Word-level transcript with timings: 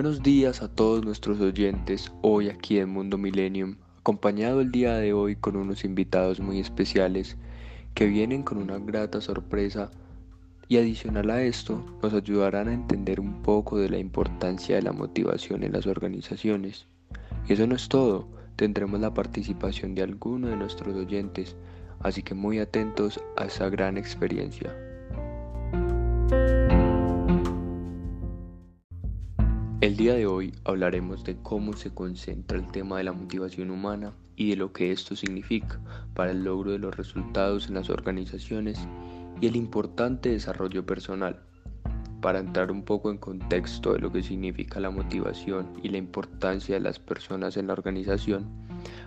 Buenos 0.00 0.22
días 0.22 0.62
a 0.62 0.68
todos 0.68 1.04
nuestros 1.04 1.38
oyentes 1.42 2.10
hoy 2.22 2.48
aquí 2.48 2.78
en 2.78 2.88
Mundo 2.88 3.18
Millennium, 3.18 3.76
acompañado 3.98 4.62
el 4.62 4.72
día 4.72 4.94
de 4.94 5.12
hoy 5.12 5.36
con 5.36 5.56
unos 5.56 5.84
invitados 5.84 6.40
muy 6.40 6.58
especiales 6.58 7.36
que 7.92 8.06
vienen 8.06 8.42
con 8.42 8.56
una 8.56 8.78
grata 8.78 9.20
sorpresa 9.20 9.90
y 10.68 10.78
adicional 10.78 11.28
a 11.28 11.42
esto 11.42 11.84
nos 12.02 12.14
ayudarán 12.14 12.68
a 12.68 12.72
entender 12.72 13.20
un 13.20 13.42
poco 13.42 13.76
de 13.76 13.90
la 13.90 13.98
importancia 13.98 14.76
de 14.76 14.80
la 14.80 14.92
motivación 14.92 15.64
en 15.64 15.72
las 15.72 15.86
organizaciones. 15.86 16.86
Y 17.46 17.52
eso 17.52 17.66
no 17.66 17.76
es 17.76 17.90
todo, 17.90 18.26
tendremos 18.56 19.00
la 19.00 19.12
participación 19.12 19.94
de 19.94 20.02
alguno 20.02 20.48
de 20.48 20.56
nuestros 20.56 20.96
oyentes, 20.96 21.56
así 21.98 22.22
que 22.22 22.32
muy 22.32 22.58
atentos 22.58 23.20
a 23.36 23.44
esa 23.44 23.68
gran 23.68 23.98
experiencia. 23.98 24.74
El 29.80 29.96
día 29.96 30.12
de 30.12 30.26
hoy 30.26 30.52
hablaremos 30.64 31.24
de 31.24 31.38
cómo 31.38 31.72
se 31.72 31.94
concentra 31.94 32.58
el 32.58 32.70
tema 32.70 32.98
de 32.98 33.04
la 33.04 33.14
motivación 33.14 33.70
humana 33.70 34.12
y 34.36 34.50
de 34.50 34.56
lo 34.56 34.74
que 34.74 34.92
esto 34.92 35.16
significa 35.16 35.80
para 36.12 36.32
el 36.32 36.44
logro 36.44 36.72
de 36.72 36.78
los 36.78 36.94
resultados 36.94 37.66
en 37.66 37.76
las 37.76 37.88
organizaciones 37.88 38.78
y 39.40 39.46
el 39.46 39.56
importante 39.56 40.28
desarrollo 40.28 40.84
personal. 40.84 41.40
Para 42.20 42.40
entrar 42.40 42.70
un 42.70 42.82
poco 42.82 43.10
en 43.10 43.16
contexto 43.16 43.94
de 43.94 44.00
lo 44.00 44.12
que 44.12 44.22
significa 44.22 44.80
la 44.80 44.90
motivación 44.90 45.72
y 45.82 45.88
la 45.88 45.96
importancia 45.96 46.74
de 46.74 46.82
las 46.82 46.98
personas 46.98 47.56
en 47.56 47.68
la 47.68 47.72
organización, 47.72 48.50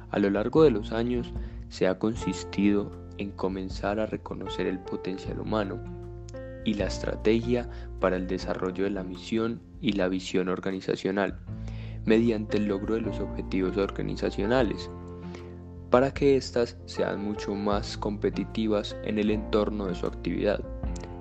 a 0.09 0.17
lo 0.17 0.31
largo 0.31 0.63
de 0.63 0.71
los 0.71 0.91
años 0.91 1.31
se 1.69 1.85
ha 1.85 1.99
consistido 1.99 2.91
en 3.19 3.29
comenzar 3.29 3.99
a 3.99 4.07
reconocer 4.07 4.65
el 4.65 4.79
potencial 4.79 5.39
humano 5.39 5.79
y 6.65 6.73
la 6.73 6.87
estrategia 6.87 7.69
para 7.99 8.15
el 8.15 8.25
desarrollo 8.25 8.85
de 8.85 8.89
la 8.89 9.03
misión 9.03 9.61
y 9.83 9.91
la 9.91 10.07
visión 10.07 10.47
organizacional, 10.47 11.37
mediante 12.05 12.57
el 12.57 12.65
logro 12.65 12.95
de 12.95 13.01
los 13.01 13.19
objetivos 13.19 13.77
organizacionales, 13.77 14.89
para 15.91 16.13
que 16.13 16.37
éstas 16.37 16.77
sean 16.85 17.23
mucho 17.23 17.53
más 17.53 17.97
competitivas 17.97 18.95
en 19.03 19.19
el 19.19 19.29
entorno 19.29 19.85
de 19.87 19.95
su 19.95 20.07
actividad. 20.07 20.63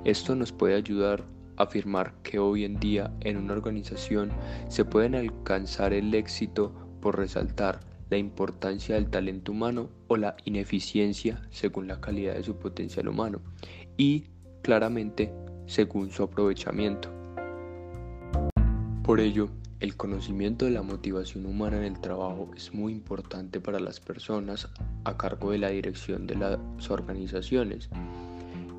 Esto 0.05 0.34
nos 0.34 0.52
puede 0.52 0.77
ayudar 0.77 1.24
a 1.56 1.64
afirmar 1.64 2.14
que 2.22 2.38
hoy 2.38 2.64
en 2.64 2.78
día 2.80 3.12
en 3.20 3.36
una 3.36 3.52
organización 3.52 4.30
se 4.68 4.84
pueden 4.84 5.14
alcanzar 5.14 5.92
el 5.92 6.14
éxito 6.14 6.72
por 7.02 7.18
resaltar 7.18 7.80
la 8.08 8.16
importancia 8.16 8.94
del 8.94 9.10
talento 9.10 9.52
humano 9.52 9.90
o 10.06 10.16
la 10.16 10.36
ineficiencia 10.44 11.42
según 11.50 11.88
la 11.88 12.00
calidad 12.00 12.34
de 12.34 12.44
su 12.44 12.56
potencial 12.56 13.08
humano 13.08 13.40
y 13.96 14.24
claramente 14.62 15.33
según 15.66 16.10
su 16.10 16.22
aprovechamiento. 16.22 17.11
Por 19.05 19.19
ello, 19.19 19.48
el 19.81 19.97
conocimiento 19.97 20.64
de 20.64 20.70
la 20.70 20.83
motivación 20.83 21.45
humana 21.45 21.78
en 21.78 21.83
el 21.83 22.00
trabajo 22.00 22.48
es 22.56 22.72
muy 22.72 22.92
importante 22.92 23.61
para 23.61 23.81
las 23.81 23.98
personas 23.98 24.69
a 25.03 25.17
cargo 25.17 25.50
de 25.50 25.58
la 25.58 25.70
dirección 25.70 26.28
de 26.28 26.36
las 26.36 26.89
organizaciones. 26.89 27.91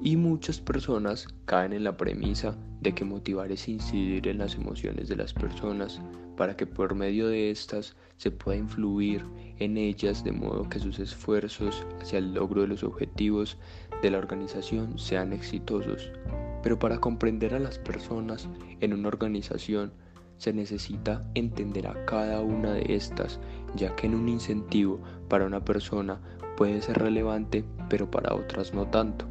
Y 0.01 0.15
muchas 0.15 0.61
personas 0.61 1.27
caen 1.43 1.73
en 1.73 1.83
la 1.83 1.97
premisa 1.97 2.55
de 2.79 2.95
que 2.95 3.03
motivar 3.03 3.51
es 3.51 3.67
incidir 3.67 4.29
en 4.29 4.37
las 4.37 4.55
emociones 4.55 5.09
de 5.09 5.17
las 5.17 5.33
personas 5.33 5.99
para 6.37 6.55
que 6.55 6.67
por 6.67 6.95
medio 6.95 7.27
de 7.27 7.51
estas 7.51 7.97
se 8.15 8.31
pueda 8.31 8.57
influir 8.57 9.25
en 9.59 9.75
ellas 9.75 10.23
de 10.23 10.31
modo 10.31 10.69
que 10.69 10.79
sus 10.79 10.99
esfuerzos 10.99 11.85
hacia 12.01 12.19
el 12.19 12.33
logro 12.33 12.61
de 12.61 12.67
los 12.67 12.85
objetivos 12.85 13.57
de 14.01 14.09
la 14.09 14.19
organización 14.19 14.97
sean 14.97 15.33
exitosos. 15.33 16.11
Pero 16.63 16.79
para 16.79 16.99
comprender 16.99 17.53
a 17.53 17.59
las 17.59 17.77
personas 17.77 18.47
en 18.79 18.93
una 18.93 19.09
organización 19.09 19.91
se 20.43 20.51
necesita 20.51 21.25
entender 21.35 21.87
a 21.87 22.03
cada 22.03 22.41
una 22.41 22.73
de 22.73 22.95
estas, 22.95 23.39
ya 23.77 23.95
que 23.95 24.07
en 24.07 24.13
un 24.13 24.27
incentivo 24.27 24.99
para 25.29 25.45
una 25.45 25.63
persona 25.63 26.19
puede 26.57 26.81
ser 26.81 26.97
relevante, 26.97 27.63
pero 27.87 28.11
para 28.11 28.35
otras 28.35 28.73
no 28.73 28.85
tanto. 28.87 29.25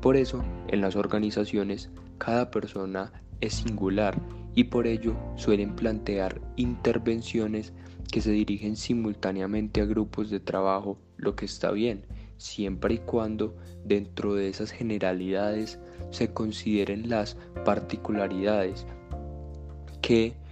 Por 0.00 0.16
eso, 0.16 0.44
en 0.68 0.80
las 0.80 0.94
organizaciones, 0.94 1.90
cada 2.18 2.52
persona 2.52 3.12
es 3.40 3.54
singular 3.54 4.16
y 4.54 4.62
por 4.64 4.86
ello 4.86 5.16
suelen 5.34 5.74
plantear 5.74 6.40
intervenciones 6.54 7.72
que 8.12 8.20
se 8.20 8.30
dirigen 8.30 8.76
simultáneamente 8.76 9.80
a 9.80 9.86
grupos 9.86 10.30
de 10.30 10.38
trabajo, 10.38 11.00
lo 11.16 11.34
que 11.34 11.46
está 11.46 11.72
bien, 11.72 12.06
siempre 12.36 12.94
y 12.94 12.98
cuando 12.98 13.56
dentro 13.84 14.34
de 14.34 14.50
esas 14.50 14.70
generalidades 14.70 15.80
se 16.10 16.32
consideren 16.32 17.08
las 17.08 17.36
particularidades 17.64 18.86
que 20.00 20.43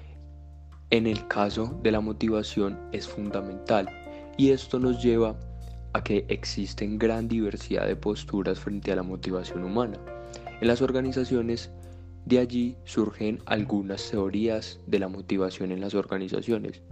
en 0.92 1.06
el 1.06 1.26
caso 1.26 1.80
de 1.82 1.91
la 1.91 2.00
motivación 2.00 2.78
es 2.92 3.08
fundamental 3.08 3.88
y 4.36 4.50
esto 4.50 4.78
nos 4.78 5.03
lleva 5.03 5.34
a 5.94 6.04
que 6.04 6.26
existen 6.28 6.98
gran 6.98 7.28
diversidad 7.28 7.86
de 7.86 7.97
posturas 7.97 8.60
frente 8.60 8.92
a 8.92 8.97
la 8.97 9.02
motivación 9.02 9.64
humana. 9.64 9.98
En 10.60 10.69
las 10.69 10.82
organizaciones 10.82 11.72
de 12.26 12.41
allí 12.41 12.76
surgen 12.84 13.38
algunas 13.47 14.10
teorías 14.10 14.81
de 14.86 14.98
la 14.98 15.08
motivación 15.08 15.72
en 15.72 15.81
las 15.81 15.94
organizaciones 15.94 16.82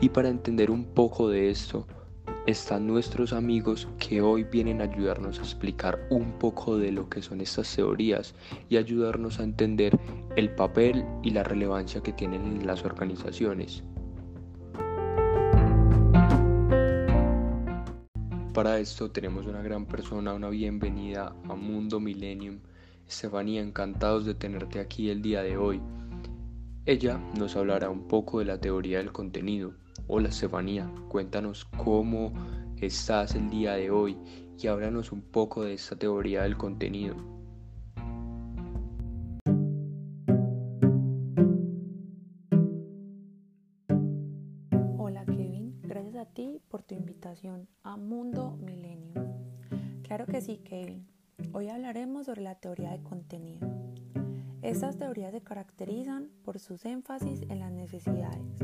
y 0.00 0.10
para 0.10 0.28
entender 0.28 0.70
un 0.70 0.84
poco 0.94 1.28
de 1.28 1.50
esto 1.50 1.88
están 2.48 2.86
nuestros 2.86 3.34
amigos 3.34 3.88
que 3.98 4.22
hoy 4.22 4.42
vienen 4.42 4.80
a 4.80 4.84
ayudarnos 4.84 5.38
a 5.38 5.42
explicar 5.42 6.08
un 6.08 6.38
poco 6.38 6.78
de 6.78 6.90
lo 6.90 7.06
que 7.10 7.20
son 7.20 7.42
estas 7.42 7.76
teorías 7.76 8.34
y 8.70 8.78
ayudarnos 8.78 9.38
a 9.38 9.42
entender 9.42 9.98
el 10.34 10.54
papel 10.54 11.04
y 11.22 11.32
la 11.32 11.42
relevancia 11.42 12.02
que 12.02 12.14
tienen 12.14 12.46
en 12.46 12.66
las 12.66 12.86
organizaciones. 12.86 13.82
Para 18.54 18.78
esto 18.78 19.10
tenemos 19.10 19.44
una 19.44 19.60
gran 19.60 19.84
persona, 19.84 20.32
una 20.32 20.48
bienvenida 20.48 21.36
a 21.50 21.54
Mundo 21.54 22.00
Millennium 22.00 22.60
Estefanía, 23.06 23.60
encantados 23.60 24.24
de 24.24 24.32
tenerte 24.34 24.80
aquí 24.80 25.10
el 25.10 25.20
día 25.20 25.42
de 25.42 25.58
hoy. 25.58 25.82
Ella 26.86 27.20
nos 27.38 27.56
hablará 27.56 27.90
un 27.90 28.08
poco 28.08 28.38
de 28.38 28.46
la 28.46 28.58
teoría 28.58 28.96
del 28.96 29.12
contenido. 29.12 29.74
Hola 30.10 30.30
Estefanía, 30.30 30.90
cuéntanos 31.10 31.66
cómo 31.66 32.32
estás 32.78 33.34
el 33.34 33.50
día 33.50 33.74
de 33.74 33.90
hoy 33.90 34.16
y 34.58 34.66
háblanos 34.66 35.12
un 35.12 35.20
poco 35.20 35.64
de 35.64 35.74
esta 35.74 35.96
teoría 35.96 36.44
del 36.44 36.56
contenido. 36.56 37.14
Hola 44.96 45.26
Kevin, 45.26 45.78
gracias 45.82 46.16
a 46.16 46.24
ti 46.24 46.58
por 46.70 46.82
tu 46.84 46.94
invitación 46.94 47.68
a 47.82 47.98
Mundo 47.98 48.56
Milenio. 48.62 49.12
Claro 50.04 50.24
que 50.24 50.40
sí, 50.40 50.62
Kevin. 50.64 51.06
Hoy 51.52 51.68
hablaremos 51.68 52.24
sobre 52.24 52.40
la 52.40 52.54
teoría 52.54 52.92
de 52.92 53.02
contenido. 53.02 53.68
Estas 54.62 54.96
teorías 54.96 55.32
se 55.32 55.40
caracterizan 55.40 56.30
por 56.44 56.58
sus 56.58 56.84
énfasis 56.84 57.42
en 57.48 57.60
las 57.60 57.70
necesidades, 57.70 58.58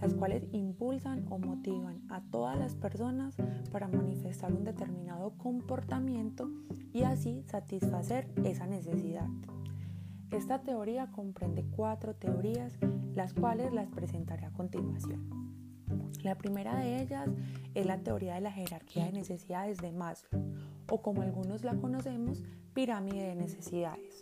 las 0.00 0.12
cuales 0.12 0.44
impulsan 0.50 1.24
o 1.30 1.38
motivan 1.38 2.02
a 2.10 2.20
todas 2.20 2.58
las 2.58 2.74
personas 2.74 3.36
para 3.70 3.86
manifestar 3.86 4.52
un 4.52 4.64
determinado 4.64 5.30
comportamiento 5.38 6.50
y 6.92 7.04
así 7.04 7.44
satisfacer 7.46 8.28
esa 8.44 8.66
necesidad. 8.66 9.28
Esta 10.32 10.62
teoría 10.62 11.12
comprende 11.12 11.64
cuatro 11.64 12.16
teorías, 12.16 12.72
las 13.14 13.32
cuales 13.32 13.72
las 13.72 13.88
presentaré 13.88 14.46
a 14.46 14.52
continuación. 14.52 15.30
La 16.24 16.34
primera 16.34 16.76
de 16.76 17.02
ellas 17.02 17.28
es 17.74 17.86
la 17.86 17.98
teoría 17.98 18.34
de 18.34 18.40
la 18.40 18.50
jerarquía 18.50 19.04
de 19.04 19.12
necesidades 19.12 19.78
de 19.78 19.92
Maslow, 19.92 20.42
o 20.90 21.00
como 21.00 21.22
algunos 21.22 21.62
la 21.62 21.76
conocemos, 21.76 22.42
pirámide 22.74 23.28
de 23.28 23.36
necesidades. 23.36 24.20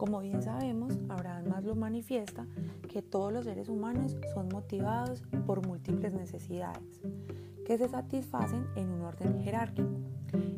Como 0.00 0.20
bien 0.20 0.40
sabemos, 0.40 0.98
Abraham 1.10 1.48
Maslow 1.48 1.76
manifiesta 1.76 2.46
que 2.88 3.02
todos 3.02 3.30
los 3.34 3.44
seres 3.44 3.68
humanos 3.68 4.16
son 4.32 4.48
motivados 4.48 5.22
por 5.44 5.66
múltiples 5.66 6.14
necesidades, 6.14 7.02
que 7.66 7.76
se 7.76 7.86
satisfacen 7.86 8.66
en 8.76 8.88
un 8.88 9.02
orden 9.02 9.42
jerárquico. 9.42 9.90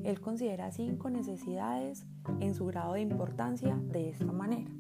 Él 0.05 0.21
considera 0.21 0.71
cinco 0.71 1.11
necesidades 1.11 2.07
en 2.39 2.55
su 2.55 2.67
grado 2.67 2.93
de 2.93 3.01
importancia 3.01 3.75
de 3.75 4.11
esta 4.11 4.31
manera. 4.31 4.71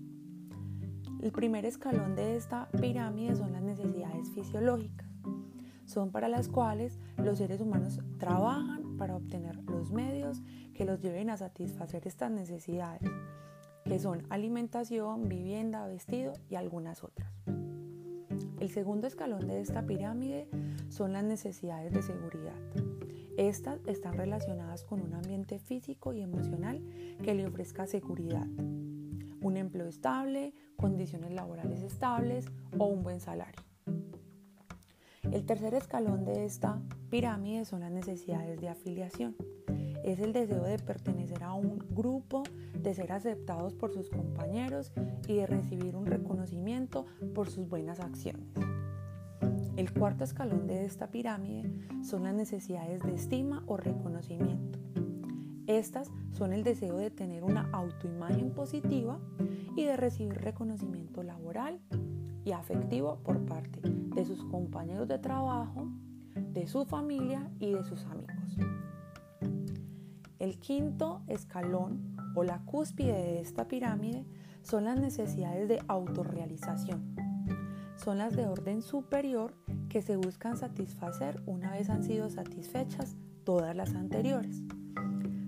El 1.20 1.32
primer 1.32 1.66
escalón 1.66 2.14
de 2.14 2.36
esta 2.36 2.68
pirámide 2.80 3.34
son 3.34 3.50
las 3.50 3.62
necesidades 3.62 4.30
fisiológicas. 4.30 5.08
Son 5.86 6.12
para 6.12 6.28
las 6.28 6.46
cuales 6.46 7.00
los 7.16 7.38
seres 7.38 7.60
humanos 7.60 7.98
trabajan 8.16 8.96
para 8.96 9.16
obtener 9.16 9.56
los 9.64 9.90
medios 9.90 10.40
que 10.72 10.84
los 10.84 11.00
lleven 11.00 11.30
a 11.30 11.36
satisfacer 11.36 12.06
estas 12.06 12.30
necesidades, 12.30 13.10
que 13.84 13.98
son 13.98 14.22
alimentación, 14.30 15.28
vivienda, 15.28 15.86
vestido 15.86 16.32
y 16.48 16.54
algunas 16.54 17.02
otras. 17.04 17.32
El 18.60 18.70
segundo 18.70 19.06
escalón 19.06 19.48
de 19.48 19.60
esta 19.60 19.84
pirámide 19.86 20.48
son 20.88 21.12
las 21.12 21.24
necesidades 21.24 21.92
de 21.92 22.02
seguridad. 22.02 22.54
Estas 23.36 23.80
están 23.86 24.14
relacionadas 24.14 24.84
con 24.84 25.00
un 25.00 25.14
ambiente 25.14 25.58
físico 25.58 26.12
y 26.12 26.20
emocional 26.20 26.80
que 27.24 27.34
le 27.34 27.46
ofrezca 27.46 27.86
seguridad. 27.86 28.46
Un 29.40 29.56
empleo 29.56 29.88
estable, 29.88 30.54
condiciones 30.76 31.32
laborales 31.32 31.82
estables 31.82 32.46
o 32.78 32.86
un 32.86 33.02
buen 33.02 33.20
salario. 33.20 33.62
El 35.30 35.46
tercer 35.46 35.74
escalón 35.74 36.24
de 36.24 36.44
esta 36.44 36.80
pirámide 37.10 37.64
son 37.64 37.80
las 37.80 37.90
necesidades 37.90 38.60
de 38.60 38.68
afiliación. 38.68 39.34
Es 40.04 40.20
el 40.20 40.32
deseo 40.32 40.62
de 40.62 40.78
pertenecer 40.78 41.42
a 41.42 41.54
un 41.54 41.78
grupo, 41.90 42.42
de 42.82 42.94
ser 42.94 43.12
aceptados 43.12 43.74
por 43.74 43.92
sus 43.92 44.10
compañeros 44.10 44.92
y 45.28 45.36
de 45.36 45.46
recibir 45.46 45.96
un 45.96 46.06
reconocimiento 46.06 47.06
por 47.34 47.48
sus 47.50 47.68
buenas 47.68 48.00
acciones. 48.00 48.48
El 49.76 49.92
cuarto 49.92 50.24
escalón 50.24 50.66
de 50.66 50.84
esta 50.84 51.10
pirámide 51.10 51.70
son 52.02 52.24
las 52.24 52.34
necesidades 52.34 53.02
de 53.02 53.14
estima 53.14 53.62
o 53.66 53.76
reconocimiento. 53.76 54.78
Estas 55.66 56.10
son 56.32 56.52
el 56.52 56.64
deseo 56.64 56.98
de 56.98 57.10
tener 57.10 57.44
una 57.44 57.70
autoimagen 57.72 58.50
positiva 58.50 59.18
y 59.76 59.84
de 59.84 59.96
recibir 59.96 60.34
reconocimiento 60.34 61.22
laboral 61.22 61.80
y 62.44 62.52
afectivo 62.52 63.20
por 63.22 63.44
parte 63.46 63.80
de 63.82 64.24
sus 64.24 64.44
compañeros 64.44 65.08
de 65.08 65.18
trabajo, 65.18 65.88
de 66.34 66.66
su 66.66 66.84
familia 66.84 67.50
y 67.58 67.72
de 67.72 67.84
sus 67.84 68.04
amigos. 68.04 68.58
El 70.38 70.58
quinto 70.58 71.22
escalón 71.28 72.11
o 72.34 72.44
la 72.44 72.60
cúspide 72.60 73.12
de 73.12 73.40
esta 73.40 73.68
pirámide 73.68 74.24
son 74.62 74.84
las 74.84 74.98
necesidades 74.98 75.68
de 75.68 75.80
autorrealización. 75.88 77.14
Son 77.96 78.18
las 78.18 78.34
de 78.34 78.46
orden 78.46 78.82
superior 78.82 79.54
que 79.88 80.02
se 80.02 80.16
buscan 80.16 80.56
satisfacer 80.56 81.42
una 81.46 81.72
vez 81.72 81.90
han 81.90 82.02
sido 82.02 82.30
satisfechas 82.30 83.16
todas 83.44 83.76
las 83.76 83.94
anteriores. 83.94 84.62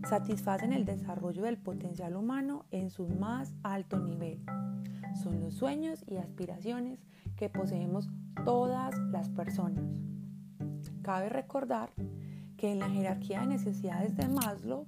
Satisfacen 0.08 0.72
el 0.72 0.84
desarrollo 0.84 1.42
del 1.42 1.56
potencial 1.56 2.14
humano 2.14 2.66
en 2.70 2.90
su 2.90 3.08
más 3.08 3.54
alto 3.62 3.98
nivel. 3.98 4.44
Son 5.22 5.40
los 5.40 5.54
sueños 5.54 6.04
y 6.06 6.16
aspiraciones 6.16 7.00
que 7.36 7.48
poseemos 7.48 8.10
todas 8.44 8.98
las 9.10 9.30
personas. 9.30 9.84
Cabe 11.02 11.28
recordar 11.28 11.90
que 12.56 12.72
en 12.72 12.78
la 12.78 12.90
jerarquía 12.90 13.40
de 13.40 13.46
necesidades 13.46 14.16
de 14.16 14.28
Maslow 14.28 14.86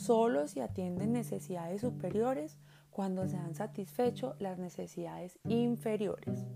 solo 0.00 0.48
se 0.48 0.62
atienden 0.62 1.12
necesidades 1.12 1.82
superiores 1.82 2.58
cuando 2.90 3.28
se 3.28 3.36
han 3.36 3.54
satisfecho 3.54 4.34
las 4.38 4.58
necesidades 4.58 5.38
inferiores. 5.44 6.46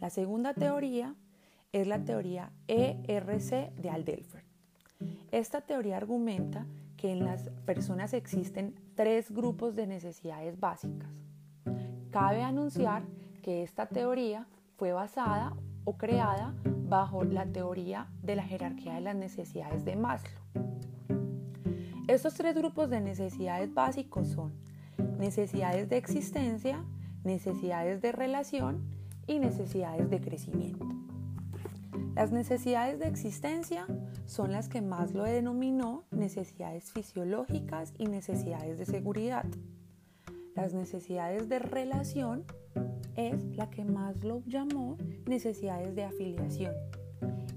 La 0.00 0.10
segunda 0.10 0.54
teoría 0.54 1.16
es 1.72 1.86
la 1.86 2.04
teoría 2.04 2.52
ERC 2.68 3.74
de 3.74 3.90
Aldelfer. 3.90 4.44
Esta 5.32 5.62
teoría 5.62 5.96
argumenta 5.96 6.66
que 6.96 7.10
en 7.10 7.24
las 7.24 7.50
personas 7.66 8.14
existen 8.14 8.74
tres 8.94 9.30
grupos 9.30 9.74
de 9.74 9.86
necesidades 9.86 10.58
básicas. 10.58 11.10
Cabe 12.10 12.42
anunciar 12.42 13.02
que 13.42 13.62
esta 13.64 13.86
teoría 13.86 14.46
fue 14.76 14.92
basada 14.92 15.54
o 15.84 15.96
creada 15.98 16.54
bajo 16.64 17.24
la 17.24 17.46
teoría 17.46 18.08
de 18.22 18.36
la 18.36 18.44
jerarquía 18.44 18.94
de 18.94 19.00
las 19.00 19.16
necesidades 19.16 19.84
de 19.84 19.96
Maslow. 19.96 20.46
Estos 22.08 22.34
tres 22.34 22.54
grupos 22.54 22.88
de 22.88 23.00
necesidades 23.00 23.74
básicos 23.74 24.28
son 24.28 24.52
necesidades 25.18 25.88
de 25.88 25.96
existencia, 25.96 26.84
necesidades 27.24 28.00
de 28.00 28.12
relación 28.12 28.80
y 29.26 29.40
necesidades 29.40 30.08
de 30.08 30.20
crecimiento. 30.20 30.86
Las 32.14 32.30
necesidades 32.30 33.00
de 33.00 33.08
existencia 33.08 33.86
son 34.24 34.52
las 34.52 34.68
que 34.68 34.82
Maslow 34.82 35.24
denominó 35.24 36.04
necesidades 36.12 36.92
fisiológicas 36.92 37.92
y 37.98 38.06
necesidades 38.06 38.78
de 38.78 38.86
seguridad. 38.86 39.44
Las 40.54 40.74
necesidades 40.74 41.48
de 41.48 41.58
relación 41.58 42.44
es 43.16 43.42
la 43.56 43.68
que 43.68 43.84
Maslow 43.84 44.44
llamó 44.46 44.96
necesidades 45.26 45.96
de 45.96 46.04
afiliación 46.04 46.72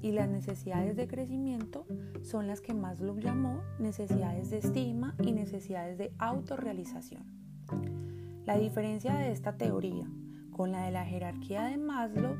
y 0.01 0.11
las 0.11 0.29
necesidades 0.29 0.95
de 0.95 1.07
crecimiento 1.07 1.85
son 2.21 2.47
las 2.47 2.61
que 2.61 2.73
Maslow 2.73 3.19
llamó 3.19 3.61
necesidades 3.79 4.49
de 4.49 4.59
estima 4.59 5.15
y 5.21 5.31
necesidades 5.31 5.97
de 5.97 6.11
autorrealización. 6.19 7.23
La 8.45 8.57
diferencia 8.57 9.15
de 9.15 9.31
esta 9.31 9.57
teoría 9.57 10.09
con 10.51 10.71
la 10.71 10.85
de 10.85 10.91
la 10.91 11.05
jerarquía 11.05 11.63
de 11.65 11.77
Maslow 11.77 12.35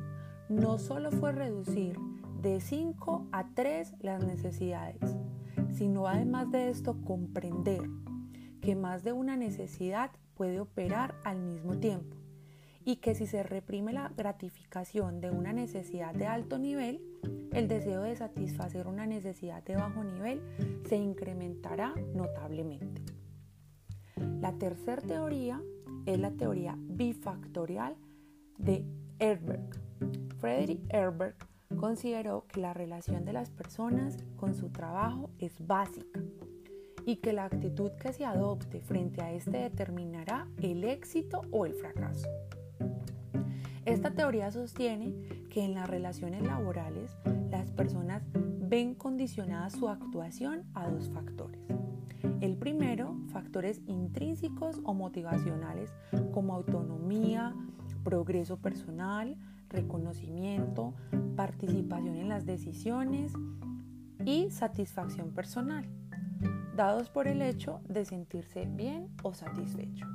no 0.50 0.78
solo 0.78 1.12
fue 1.12 1.32
reducir 1.32 1.98
de 2.42 2.62
5 2.62 3.28
a 3.32 3.50
3 3.54 3.96
las 4.00 4.26
necesidades, 4.26 5.18
sino 5.72 6.08
además 6.08 6.50
de 6.52 6.70
esto 6.70 7.02
comprender 7.04 7.82
que 8.62 8.76
más 8.76 9.04
de 9.04 9.14
una 9.14 9.36
necesidad 9.36 10.12
puede 10.36 10.60
operar 10.60 11.16
al 11.24 11.40
mismo 11.40 11.78
tiempo 11.78 12.19
y 12.86 12.98
que 12.98 13.16
si 13.16 13.28
se 13.28 13.44
reprime 13.44 13.94
la 13.94 14.12
gratificación 14.16 15.22
de 15.22 15.32
una 15.32 15.54
necesidad 15.54 16.14
de 16.14 16.28
alto 16.28 16.58
nivel, 16.58 17.02
el 17.52 17.68
deseo 17.68 18.04
de 18.04 18.16
satisfacer 18.16 18.88
una 18.88 19.06
necesidad 19.06 19.64
de 19.64 19.76
bajo 19.76 20.04
nivel 20.04 20.42
se 20.88 20.96
incrementará 20.96 21.94
notablemente. 22.14 23.02
La 24.42 24.54
tercera 24.54 25.02
teoría 25.02 25.62
es 26.06 26.20
la 26.20 26.32
teoría 26.32 26.76
bifactorial 26.78 27.96
de 28.58 28.86
Herberg. 29.20 29.80
Frederick 30.40 30.82
Herberg 30.90 31.36
consideró 31.78 32.46
que 32.48 32.62
la 32.62 32.74
relación 32.74 33.26
de 33.26 33.34
las 33.34 33.50
personas 33.50 34.18
con 34.38 34.56
su 34.56 34.70
trabajo 34.70 35.30
es 35.40 35.54
básica 35.66 36.22
y 37.06 37.18
que 37.18 37.34
la 37.34 37.46
actitud 37.46 37.92
que 37.92 38.14
se 38.14 38.26
adopte 38.26 38.82
frente 38.82 39.22
a 39.22 39.34
este 39.34 39.58
determinará 39.58 40.48
el 40.62 40.84
éxito 40.84 41.42
o 41.52 41.66
el 41.66 41.74
fracaso. 41.74 42.28
Esta 43.90 44.12
teoría 44.12 44.52
sostiene 44.52 45.16
que 45.50 45.64
en 45.66 45.74
las 45.74 45.90
relaciones 45.90 46.44
laborales 46.44 47.18
las 47.50 47.72
personas 47.72 48.22
ven 48.36 48.94
condicionada 48.94 49.72
su 49.72 49.90
actuación 49.90 50.64
a 50.76 50.88
dos 50.88 51.10
factores. 51.10 51.60
El 52.40 52.56
primero, 52.56 53.18
factores 53.34 53.82
intrínsecos 53.88 54.80
o 54.84 54.94
motivacionales 54.94 55.92
como 56.32 56.54
autonomía, 56.54 57.56
progreso 58.04 58.58
personal, 58.58 59.36
reconocimiento, 59.70 60.94
participación 61.36 62.16
en 62.18 62.30
las 62.30 62.46
decisiones 62.46 63.34
y 64.24 64.52
satisfacción 64.52 65.32
personal, 65.32 65.90
dados 66.76 67.10
por 67.10 67.28
el 67.28 67.42
hecho 67.42 67.82
de 67.90 68.06
sentirse 68.06 68.68
bien 68.68 69.10
o 69.24 69.34
satisfecho. 69.34 70.06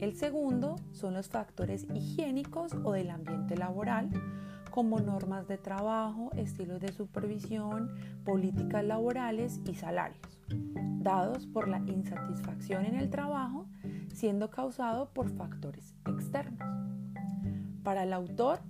El 0.00 0.16
segundo 0.16 0.76
son 0.92 1.12
los 1.12 1.28
factores 1.28 1.86
higiénicos 1.94 2.72
o 2.84 2.92
del 2.92 3.10
ambiente 3.10 3.54
laboral, 3.54 4.08
como 4.70 4.98
normas 4.98 5.46
de 5.46 5.58
trabajo, 5.58 6.30
estilos 6.36 6.80
de 6.80 6.90
supervisión, 6.90 7.92
políticas 8.24 8.82
laborales 8.82 9.60
y 9.66 9.74
salarios, 9.74 10.40
dados 11.00 11.46
por 11.46 11.68
la 11.68 11.80
insatisfacción 11.80 12.86
en 12.86 12.94
el 12.94 13.10
trabajo, 13.10 13.66
siendo 14.14 14.48
causado 14.48 15.10
por 15.10 15.28
factores 15.28 15.94
externos. 16.06 16.66
Para 17.82 18.04
el 18.04 18.14
autor, 18.14 18.60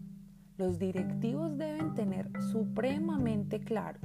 los 0.56 0.80
directivos 0.80 1.56
deben 1.56 1.94
tener 1.94 2.28
supremamente 2.50 3.60
claro 3.60 4.00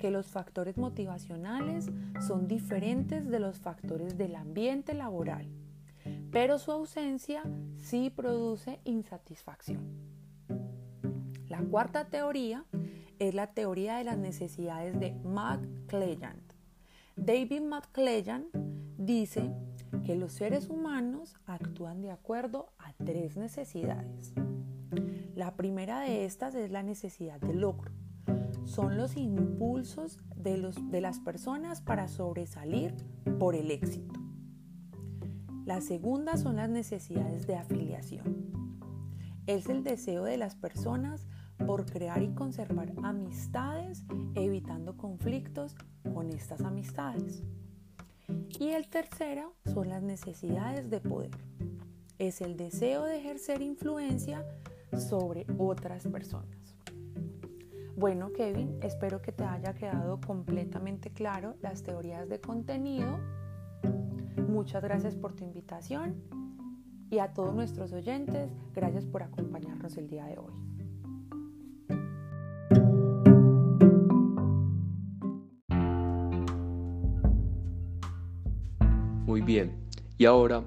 que 0.00 0.10
los 0.10 0.26
factores 0.26 0.76
motivacionales 0.78 1.92
son 2.26 2.48
diferentes 2.48 3.30
de 3.30 3.38
los 3.38 3.60
factores 3.60 4.18
del 4.18 4.34
ambiente 4.34 4.94
laboral 4.94 5.48
pero 6.36 6.58
su 6.58 6.70
ausencia 6.70 7.42
sí 7.78 8.12
produce 8.14 8.78
insatisfacción. 8.84 9.80
La 11.48 11.62
cuarta 11.62 12.10
teoría 12.10 12.66
es 13.18 13.32
la 13.34 13.54
teoría 13.54 13.96
de 13.96 14.04
las 14.04 14.18
necesidades 14.18 15.00
de 15.00 15.14
McClelland. 15.24 16.42
David 17.16 17.62
McClelland 17.62 18.48
dice 18.98 19.50
que 20.04 20.14
los 20.14 20.34
seres 20.34 20.68
humanos 20.68 21.36
actúan 21.46 22.02
de 22.02 22.10
acuerdo 22.10 22.68
a 22.76 22.92
tres 23.02 23.38
necesidades. 23.38 24.34
La 25.34 25.56
primera 25.56 26.00
de 26.00 26.26
estas 26.26 26.54
es 26.54 26.70
la 26.70 26.82
necesidad 26.82 27.40
de 27.40 27.54
logro. 27.54 27.92
Son 28.66 28.98
los 28.98 29.16
impulsos 29.16 30.18
de, 30.36 30.58
los, 30.58 30.90
de 30.90 31.00
las 31.00 31.18
personas 31.18 31.80
para 31.80 32.08
sobresalir 32.08 32.94
por 33.38 33.54
el 33.54 33.70
éxito. 33.70 34.25
La 35.66 35.80
segunda 35.80 36.36
son 36.36 36.56
las 36.56 36.70
necesidades 36.70 37.48
de 37.48 37.56
afiliación. 37.56 38.78
Es 39.48 39.68
el 39.68 39.82
deseo 39.82 40.22
de 40.22 40.36
las 40.36 40.54
personas 40.54 41.26
por 41.66 41.86
crear 41.86 42.22
y 42.22 42.28
conservar 42.28 42.92
amistades, 43.02 44.04
evitando 44.36 44.96
conflictos 44.96 45.74
con 46.14 46.30
estas 46.30 46.60
amistades. 46.60 47.42
Y 48.60 48.68
el 48.68 48.88
tercero 48.88 49.56
son 49.64 49.88
las 49.88 50.04
necesidades 50.04 50.88
de 50.88 51.00
poder. 51.00 51.36
Es 52.20 52.42
el 52.42 52.56
deseo 52.56 53.02
de 53.04 53.18
ejercer 53.18 53.60
influencia 53.60 54.46
sobre 54.96 55.46
otras 55.58 56.06
personas. 56.06 56.76
Bueno, 57.96 58.32
Kevin, 58.32 58.78
espero 58.82 59.20
que 59.20 59.32
te 59.32 59.42
haya 59.42 59.74
quedado 59.74 60.20
completamente 60.20 61.10
claro 61.10 61.56
las 61.60 61.82
teorías 61.82 62.28
de 62.28 62.40
contenido 62.40 63.18
Muchas 64.48 64.82
gracias 64.82 65.14
por 65.14 65.32
tu 65.32 65.44
invitación 65.44 66.14
Y 67.10 67.18
a 67.18 67.32
todos 67.32 67.54
nuestros 67.54 67.92
oyentes, 67.92 68.50
gracias 68.74 69.04
por 69.04 69.22
acompañarnos 69.22 69.96
el 69.96 70.08
día 70.08 70.24
de 70.24 70.38
hoy. 70.38 70.52
Muy 79.24 79.40
bien, 79.40 79.72
y 80.18 80.24
ahora 80.24 80.62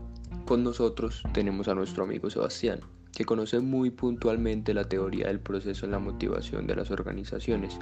con 0.45 0.63
nosotros 0.63 1.23
tenemos 1.33 1.67
a 1.67 1.75
nuestro 1.75 2.03
amigo 2.03 2.29
Sebastián, 2.29 2.79
que 3.11 3.25
conoce 3.25 3.59
muy 3.59 3.89
puntualmente 3.89 4.73
la 4.73 4.87
teoría 4.87 5.27
del 5.27 5.39
proceso 5.39 5.85
en 5.85 5.91
la 5.91 5.99
motivación 5.99 6.67
de 6.67 6.75
las 6.75 6.89
organizaciones. 6.89 7.77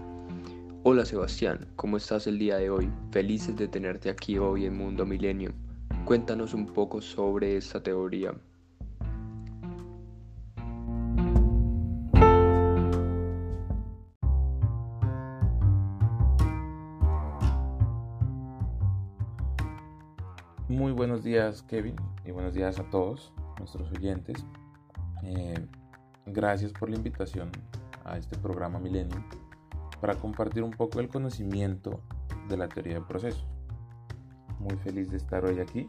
Hola 0.84 1.06
Sebastián, 1.06 1.68
¿cómo 1.76 1.98
estás 1.98 2.28
el 2.28 2.40
día 2.40 2.58
de 2.58 2.70
hoy? 2.70 2.90
Felices 3.12 3.56
de 3.56 3.68
tenerte 3.68 4.10
aquí 4.10 4.38
hoy 4.38 4.66
en 4.66 4.78
Mundo 4.78 5.06
Milenio. 5.06 5.67
Cuéntanos 6.08 6.54
un 6.54 6.68
poco 6.68 7.02
sobre 7.02 7.58
esta 7.58 7.84
teoría. 7.84 8.34
Muy 20.70 20.94
buenos 20.94 21.26
días 21.26 21.62
Kevin 21.64 21.98
y 22.24 22.32
buenos 22.32 22.54
días 22.54 22.80
a 22.80 22.90
todos 22.90 23.34
nuestros 23.60 23.92
oyentes. 23.92 24.46
Eh, 25.24 25.68
gracias 26.26 26.72
por 26.72 26.90
la 26.90 26.96
invitación 26.96 27.52
a 28.06 28.18
este 28.18 28.38
programa 28.38 28.80
Milenio 28.80 29.26
para 30.00 30.16
compartir 30.16 30.64
un 30.64 30.72
poco 30.72 31.02
el 31.02 31.10
conocimiento 31.10 32.00
de 32.48 32.56
la 32.56 32.70
teoría 32.70 32.94
de 32.94 33.02
procesos. 33.02 33.57
Muy 34.60 34.76
feliz 34.78 35.12
de 35.12 35.18
estar 35.18 35.46
hoy 35.46 35.60
aquí. 35.60 35.86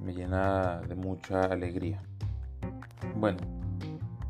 Me 0.00 0.12
llena 0.12 0.80
de 0.80 0.94
mucha 0.94 1.40
alegría. 1.42 2.02
Bueno, 3.16 3.38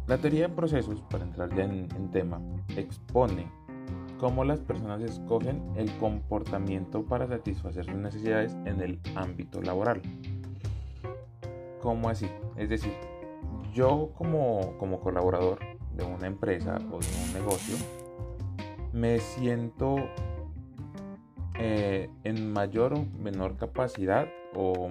la 0.07 0.19
teoría 0.19 0.49
de 0.49 0.55
procesos, 0.55 1.01
para 1.11 1.25
entrar 1.25 1.55
ya 1.55 1.65
en, 1.65 1.89
en 1.97 2.11
tema, 2.11 2.41
expone 2.77 3.51
cómo 4.19 4.45
las 4.45 4.61
personas 4.61 5.03
escogen 5.03 5.63
el 5.77 5.91
comportamiento 5.99 7.05
para 7.05 7.27
satisfacer 7.27 7.85
sus 7.85 7.97
necesidades 7.97 8.55
en 8.65 8.81
el 8.81 9.01
ámbito 9.15 9.61
laboral. 9.61 10.01
¿Cómo 11.81 12.09
así? 12.09 12.29
Es 12.57 12.69
decir, 12.69 12.93
yo 13.75 14.13
como, 14.15 14.79
como 14.79 15.01
colaborador 15.01 15.59
de 15.97 16.05
una 16.05 16.27
empresa 16.27 16.77
o 16.91 16.99
de 16.99 17.07
un 17.27 17.35
negocio, 17.35 17.77
me 18.93 19.19
siento 19.19 19.97
eh, 21.67 22.11
en 22.25 22.53
mayor 22.53 22.93
o 22.93 23.07
menor 23.23 23.57
capacidad 23.57 24.29
o, 24.55 24.91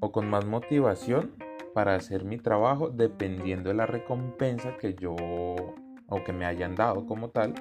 o 0.00 0.12
con 0.12 0.28
más 0.28 0.44
motivación 0.44 1.32
para 1.72 1.94
hacer 1.94 2.26
mi 2.26 2.36
trabajo 2.36 2.90
dependiendo 2.90 3.70
de 3.70 3.74
la 3.74 3.86
recompensa 3.86 4.76
que 4.76 4.92
yo 4.92 5.16
o 5.16 6.24
que 6.26 6.34
me 6.34 6.44
hayan 6.44 6.74
dado 6.74 7.06
como 7.06 7.30
tal. 7.30 7.54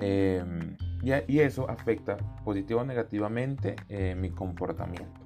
Em, 0.00 0.76
y, 1.02 1.38
eso 1.38 1.70
afecta 1.70 2.18
positivo 2.44 2.80
o 2.80 2.84
negativamente 2.84 3.76
eh, 3.88 4.14
mi 4.14 4.28
comportamiento. 4.28 5.18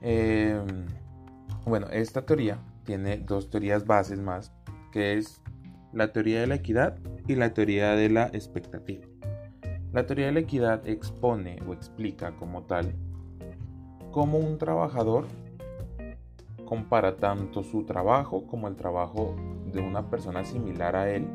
Em, 0.00 0.86
bueno, 1.66 1.86
esta 1.92 2.26
teoría 2.26 2.58
tiene 2.82 3.18
dos 3.18 3.48
teorías 3.48 3.86
bases 3.86 4.18
más, 4.18 4.52
que 4.90 5.18
es 5.18 5.40
la 5.92 6.12
teoría 6.12 6.40
de 6.40 6.48
la 6.48 6.56
equidad 6.56 6.98
y 7.28 7.36
la 7.36 7.54
teoría 7.54 7.94
de 7.94 8.08
la 8.08 8.26
expectativa. 8.26 9.09
La 9.92 10.06
teoría 10.06 10.26
de 10.26 10.32
la 10.32 10.40
equidad 10.40 10.86
expone 10.86 11.58
o 11.66 11.72
explica 11.72 12.36
como 12.36 12.62
tal 12.62 12.94
cómo 14.12 14.38
un 14.38 14.56
trabajador 14.56 15.26
compara 16.64 17.16
tanto 17.16 17.64
su 17.64 17.82
trabajo 17.82 18.46
como 18.46 18.68
el 18.68 18.76
trabajo 18.76 19.34
de 19.72 19.80
una 19.80 20.08
persona 20.08 20.44
similar 20.44 20.94
a 20.94 21.10
él 21.10 21.26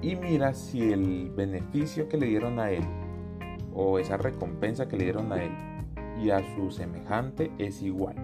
y 0.00 0.14
mira 0.14 0.54
si 0.54 0.92
el 0.92 1.30
beneficio 1.30 2.08
que 2.08 2.18
le 2.18 2.26
dieron 2.26 2.60
a 2.60 2.70
él 2.70 2.84
o 3.74 3.98
esa 3.98 4.16
recompensa 4.16 4.86
que 4.86 4.96
le 4.96 5.04
dieron 5.04 5.32
a 5.32 5.42
él 5.42 5.50
y 6.22 6.30
a 6.30 6.40
su 6.54 6.70
semejante 6.70 7.50
es 7.58 7.82
igual 7.82 8.14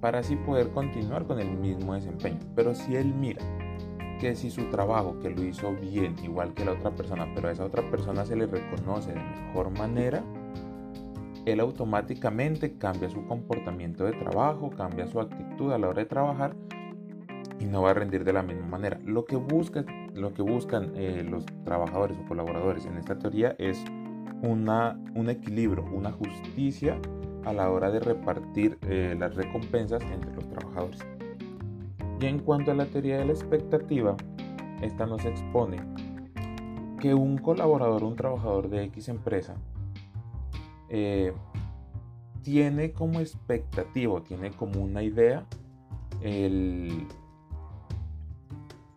para 0.00 0.20
así 0.20 0.36
poder 0.36 0.70
continuar 0.70 1.26
con 1.26 1.40
el 1.40 1.50
mismo 1.50 1.94
desempeño. 1.94 2.38
Pero 2.54 2.74
si 2.74 2.94
él 2.96 3.14
mira 3.14 3.42
que 4.24 4.34
si 4.36 4.50
su 4.50 4.70
trabajo 4.70 5.18
que 5.20 5.28
lo 5.28 5.44
hizo 5.44 5.74
bien 5.74 6.16
igual 6.22 6.54
que 6.54 6.64
la 6.64 6.72
otra 6.72 6.90
persona, 6.92 7.28
pero 7.34 7.48
a 7.48 7.52
esa 7.52 7.62
otra 7.62 7.82
persona 7.90 8.24
se 8.24 8.34
le 8.34 8.46
reconoce 8.46 9.12
de 9.12 9.20
mejor 9.20 9.68
manera, 9.68 10.24
él 11.44 11.60
automáticamente 11.60 12.78
cambia 12.78 13.10
su 13.10 13.26
comportamiento 13.26 14.06
de 14.06 14.12
trabajo, 14.12 14.70
cambia 14.70 15.06
su 15.06 15.20
actitud 15.20 15.72
a 15.72 15.78
la 15.78 15.90
hora 15.90 16.00
de 16.00 16.06
trabajar 16.06 16.56
y 17.60 17.66
no 17.66 17.82
va 17.82 17.90
a 17.90 17.94
rendir 17.94 18.24
de 18.24 18.32
la 18.32 18.42
misma 18.42 18.66
manera. 18.66 18.98
Lo 19.04 19.26
que, 19.26 19.36
busca, 19.36 19.84
lo 20.14 20.32
que 20.32 20.40
buscan 20.40 20.92
eh, 20.94 21.22
los 21.22 21.44
trabajadores 21.66 22.16
o 22.16 22.26
colaboradores 22.26 22.86
en 22.86 22.96
esta 22.96 23.18
teoría 23.18 23.54
es 23.58 23.84
una, 24.40 24.98
un 25.14 25.28
equilibrio, 25.28 25.84
una 25.92 26.12
justicia 26.12 26.98
a 27.44 27.52
la 27.52 27.68
hora 27.68 27.90
de 27.90 28.00
repartir 28.00 28.78
eh, 28.88 29.14
las 29.18 29.34
recompensas 29.34 30.02
entre 30.04 30.32
los 30.32 30.48
trabajadores. 30.48 31.13
En 32.24 32.38
cuanto 32.38 32.70
a 32.70 32.74
la 32.74 32.86
teoría 32.86 33.18
de 33.18 33.26
la 33.26 33.32
expectativa, 33.32 34.16
esta 34.80 35.04
nos 35.04 35.26
expone 35.26 35.76
que 36.98 37.12
un 37.12 37.36
colaborador, 37.36 38.02
un 38.02 38.16
trabajador 38.16 38.70
de 38.70 38.84
X 38.84 39.10
empresa, 39.10 39.56
eh, 40.88 41.34
tiene 42.40 42.92
como 42.92 43.20
expectativa, 43.20 44.22
tiene 44.22 44.52
como 44.52 44.82
una 44.82 45.02
idea 45.02 45.44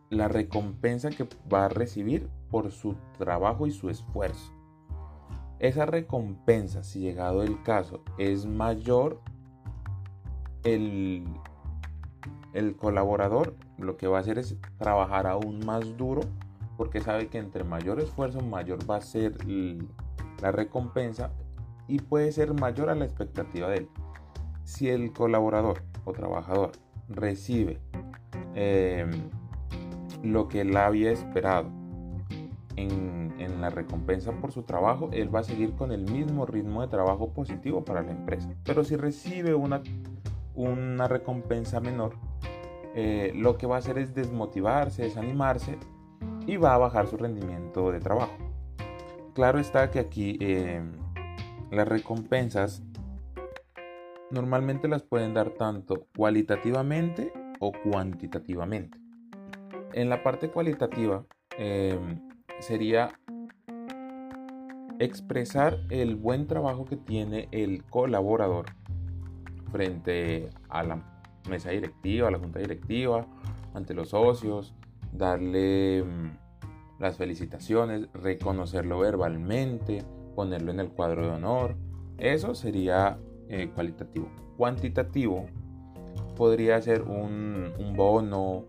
la 0.10 0.29
recompensa 0.29 1.10
que 1.10 1.27
va 1.53 1.65
a 1.65 1.69
recibir 1.69 2.29
por 2.50 2.72
su 2.72 2.96
trabajo 3.17 3.67
y 3.67 3.72
su 3.72 3.89
esfuerzo. 3.89 4.53
Esa 5.60 5.86
recompensa, 5.86 6.81
si 6.81 7.01
llegado 7.01 7.43
el 7.43 7.62
caso, 7.62 8.03
es 8.17 8.46
mayor, 8.46 9.19
el, 10.63 11.25
el 12.53 12.75
colaborador 12.75 13.55
lo 13.77 13.98
que 13.98 14.07
va 14.07 14.17
a 14.17 14.22
hacer 14.22 14.38
es 14.38 14.55
trabajar 14.77 15.27
aún 15.27 15.65
más 15.65 15.98
duro 15.98 16.22
porque 16.77 17.01
sabe 17.01 17.27
que 17.27 17.39
entre 17.39 17.63
mayor 17.63 18.00
esfuerzo, 18.00 18.41
mayor 18.41 18.89
va 18.89 18.98
a 18.98 19.01
ser 19.01 19.36
la 20.41 20.51
recompensa 20.51 21.31
y 21.88 22.00
puede 22.00 22.31
ser 22.31 22.53
mayor 22.53 22.89
a 22.89 22.96
la 22.96 23.05
expectativa 23.05 23.67
de 23.69 23.77
él. 23.77 23.89
Si 24.63 24.89
el 24.89 25.12
colaborador 25.12 25.81
o 26.05 26.13
trabajador 26.13 26.72
recibe 27.10 27.79
em, 28.53 29.10
lo 30.24 30.48
que 30.48 30.62
él 30.62 30.75
había 30.77 31.12
esperado 31.12 31.69
en, 32.75 33.34
en, 33.39 33.62
la 33.62 33.69
recompensa 33.69 34.34
por 34.34 34.51
su 34.51 34.63
trabajo, 34.63 35.10
él 35.13 35.34
va 35.34 35.39
a 35.39 35.43
seguir 35.43 35.74
con 35.74 35.91
el 35.91 36.03
mismo 36.12 36.46
ritmo 36.46 36.81
de 36.81 36.89
trabajo 36.89 37.34
positivo 37.34 37.84
para 37.84 38.03
la 38.03 38.12
empresa. 38.12 38.50
Pero 38.63 38.84
si 38.84 38.96
recibe 38.98 39.55
una, 39.55 39.81
una 40.57 41.07
recompensa 41.07 41.79
menor, 41.79 42.15
eh, 42.95 43.31
lo 43.35 43.57
que 43.57 43.67
va 43.67 43.75
a 43.75 43.79
hacer 43.79 43.99
es 43.99 44.13
desmotivarse, 44.13 45.03
desanimarse 45.03 45.77
y 46.47 46.57
va 46.57 46.73
a 46.73 46.77
bajar 46.79 47.07
su 47.07 47.15
rendimiento 47.15 47.91
de 47.91 47.99
trabajo. 47.99 48.35
Claro 49.33 49.59
está 49.59 49.91
que 49.91 49.99
aquí 49.99 50.37
em, 50.41 50.93
las 51.69 51.87
recompensas 51.87 52.81
normalmente 54.31 54.87
las 54.87 55.03
pueden 55.03 55.35
dar 55.35 55.51
tanto 55.51 56.07
cualitativamente 56.17 57.31
o 57.59 57.71
cuantitativamente. 57.71 58.97
En 59.93 60.09
la 60.09 60.23
parte 60.23 60.49
cualitativa 60.49 61.23
em, 61.57 62.19
sería 62.59 63.11
expresar 64.97 65.77
el 65.91 66.15
buen 66.15 66.47
trabajo 66.47 66.85
que 66.85 66.97
tiene 66.97 67.47
el 67.51 67.83
colaborador 67.83 68.65
frente 69.71 70.50
a 70.69 70.83
la 70.83 71.01
mesa 71.50 71.69
directiva, 71.71 72.27
a 72.27 72.31
la 72.31 72.39
junta 72.39 72.59
directiva, 72.59 73.25
ante 73.74 73.93
los 73.93 74.09
socios, 74.09 74.74
darle 75.12 76.00
em, 76.00 76.38
las 77.00 77.17
felicitaciones, 77.17 78.07
reconocerlo 78.13 79.00
verbalmente, 79.00 80.03
ponerlo 80.36 80.71
en 80.71 80.79
el 80.79 80.89
cuadro 80.89 81.25
de 81.25 81.31
honor. 81.31 81.75
Eso 82.17 82.55
sería 82.55 83.19
eh, 83.50 83.69
cualitativo. 83.74 84.29
Cuantitativo 84.57 85.45
podría 86.36 86.81
ser 86.81 87.03
un, 87.03 87.74
bono, 87.95 88.65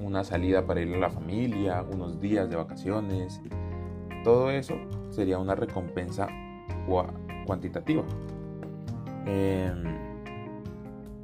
una 0.00 0.24
salida 0.24 0.66
para 0.66 0.80
ir 0.80 0.94
a 0.94 0.98
la 0.98 1.10
familia, 1.10 1.82
unos 1.82 2.20
días 2.20 2.48
de 2.48 2.56
vacaciones. 2.56 3.40
Todo 4.24 4.50
eso 4.50 4.74
sería 5.10 5.38
una 5.38 5.54
recompensa 5.54 6.28
cuantitativa. 7.46 8.04
Em, 9.28 9.84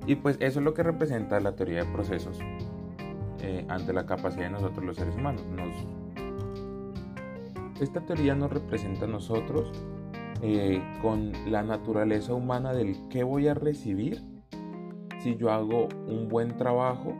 y 0.06 0.16
pues 0.16 0.36
eso 0.40 0.58
es 0.60 0.64
lo 0.64 0.74
que 0.74 0.82
representa 0.82 1.40
la 1.40 1.56
teoría 1.56 1.84
de 1.84 1.90
procesos 1.90 2.38
eh, 3.40 3.64
ante 3.68 3.94
la 3.94 4.04
capacidad 4.04 4.44
de 4.44 4.50
nosotros 4.50 4.84
los 4.84 4.96
seres 4.96 5.14
humanos. 5.16 5.44
Nos 5.46 5.70
esta 7.80 8.00
teoría 8.02 8.34
nos 8.34 8.52
representa 8.52 9.06
a 9.06 9.08
nosotros 9.08 9.72
eh, 10.42 10.80
con 11.02 11.32
la 11.50 11.62
naturaleza 11.62 12.34
humana 12.34 12.72
del 12.72 12.96
qué 13.08 13.24
voy 13.24 13.48
a 13.48 13.54
recibir 13.54 14.22
si 15.18 15.36
yo 15.36 15.50
hago 15.50 15.88
un 16.06 16.28
buen 16.28 16.56
trabajo 16.56 17.16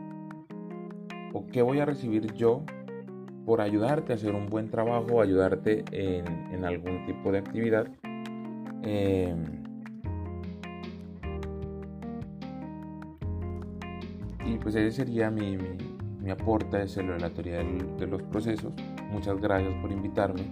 o 1.33 1.45
qué 1.47 1.61
voy 1.61 1.79
a 1.79 1.85
recibir 1.85 2.31
yo 2.33 2.63
por 3.45 3.61
ayudarte 3.61 4.13
a 4.13 4.15
hacer 4.15 4.33
un 4.33 4.47
buen 4.47 4.69
trabajo, 4.69 5.21
ayudarte 5.21 5.83
en, 5.91 6.63
algún 6.65 7.05
tipo 7.05 7.31
de 7.31 7.39
actividad. 7.39 7.87
Em, 8.83 9.64
y 14.45 14.57
pues 14.57 14.75
ese 14.75 14.91
sería 14.91 15.31
mi, 15.31 15.57
mi, 15.57 16.29
aporte 16.29 16.77
de 16.85 17.19
la 17.19 17.29
teoría 17.29 17.57
de 17.57 18.07
los 18.07 18.21
procesos. 18.23 18.73
Muchas 19.11 19.39
gracias 19.39 19.73
por 19.81 19.91
invitarme. 19.91 20.43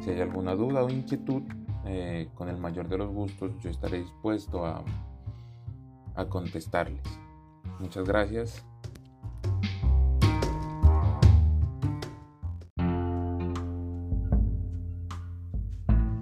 Si 0.00 0.10
hay 0.10 0.20
alguna 0.20 0.54
duda 0.54 0.82
o 0.82 0.88
inquietud, 0.88 1.42
eh, 1.84 2.28
con 2.34 2.48
el 2.48 2.58
mayor 2.58 2.88
de 2.88 2.98
los 2.98 3.08
gustos 3.08 3.52
yo 3.62 3.70
estaré 3.70 4.00
dispuesto 4.00 4.66
a, 4.66 4.84
a 6.14 6.24
contestarles. 6.26 7.02
Muchas 7.78 8.04
gracias. 8.04 8.64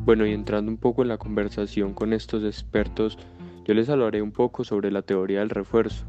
Bueno, 0.04 0.24
y 0.24 0.32
entrando 0.32 0.70
un 0.70 0.78
poco 0.78 1.02
en 1.02 1.08
la 1.08 1.18
conversación 1.18 1.92
con 1.92 2.12
estos 2.12 2.44
expertos, 2.44 3.18
yo 3.64 3.74
les 3.74 3.88
hablaré 3.88 4.22
un 4.22 4.30
poco 4.30 4.62
sobre 4.62 4.92
la 4.92 5.02
teoría 5.02 5.40
del 5.40 5.50
refuerzo. 5.50 6.06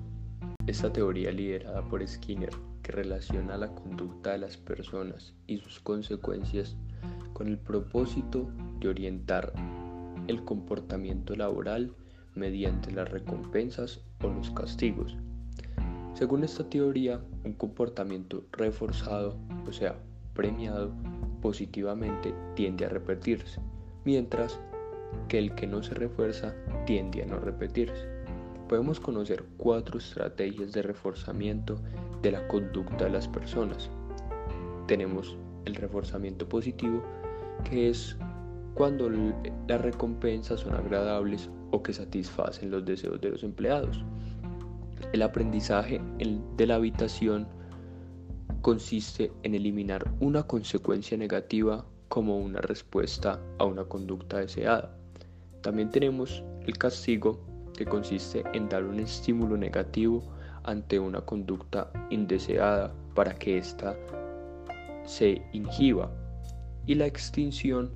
Esta 0.68 0.92
teoría 0.92 1.32
liderada 1.32 1.82
por 1.82 2.06
Skinner, 2.06 2.50
que 2.84 2.92
relaciona 2.92 3.56
la 3.56 3.74
conducta 3.74 4.34
de 4.34 4.40
las 4.40 4.58
personas 4.58 5.34
y 5.48 5.60
sus 5.60 5.80
consecuencias 5.80 6.76
con 7.32 7.48
el 7.48 7.58
propósito 7.58 8.52
de 8.82 8.90
orientar 8.90 9.54
el 10.28 10.44
comportamiento 10.44 11.38
laboral 11.38 11.96
mediante 12.36 12.92
las 12.92 13.10
recompensas 13.10 14.02
o 14.22 14.28
los 14.28 14.52
castigos. 14.52 15.16
Según 16.16 16.44
esta 16.44 16.70
teoría, 16.70 17.22
un 17.46 17.54
comportamiento 17.54 18.44
reforzado, 18.52 19.38
o 19.66 19.72
sea, 19.72 19.96
premiado 20.34 20.92
positivamente, 21.42 22.34
tiende 22.56 22.84
a 22.84 22.90
repetirse 22.90 23.62
mientras 24.04 24.60
que 25.30 25.38
el 25.38 25.56
que 25.56 25.66
no 25.66 25.82
se 25.82 25.94
refuerza 25.94 26.54
tiende 26.86 27.24
a 27.24 27.26
no 27.26 27.40
repetirse. 27.40 28.17
Podemos 28.68 29.00
conocer 29.00 29.46
cuatro 29.58 29.98
estrategias 29.98 30.74
de 30.74 30.82
reforzamiento 30.82 31.80
de 32.22 32.32
la 32.32 32.48
conducta 32.48 33.06
de 33.06 33.12
las 33.12 33.28
personas. 33.28 33.90
Tenemos 34.88 35.38
el 35.66 35.76
reforzamiento 35.76 36.48
positivo, 36.48 37.02
que 37.64 37.90
es 37.90 38.18
cuando 38.74 39.10
las 39.10 39.82
recompensas 39.82 40.60
son 40.62 40.76
agradables 40.76 41.50
o 41.72 41.82
que 41.82 41.94
satisfacen 41.94 42.70
los 42.70 42.86
deseos 42.86 43.20
de 43.22 43.30
los 43.30 43.44
empleados. 43.44 44.04
El 45.14 45.22
aprendizaje 45.22 46.02
de 46.58 46.68
la 46.68 46.76
habitación 46.76 47.48
consiste 48.62 49.32
en 49.44 49.56
eliminar 49.56 50.12
una 50.20 50.44
consecuencia 50.44 51.18
negativa 51.18 51.86
como 52.10 52.38
una 52.38 52.60
respuesta 52.60 53.40
a 53.60 53.66
una 53.66 53.86
conducta 53.86 54.40
deseada. 54.40 54.98
También 55.62 55.90
tenemos 55.90 56.44
el 56.66 56.78
castigo, 56.78 57.40
que 57.78 57.86
consiste 57.86 58.44
en 58.54 58.68
dar 58.68 58.84
un 58.84 59.00
estímulo 59.00 59.56
negativo 59.56 60.22
ante 60.64 61.00
una 61.00 61.22
conducta 61.22 61.90
indeseada 62.10 62.94
para 63.16 63.36
que 63.36 63.58
ésta 63.58 63.96
se 65.06 65.42
inhiba. 65.54 66.12
Y 66.86 66.96
la 66.96 67.06
extinción, 67.06 67.92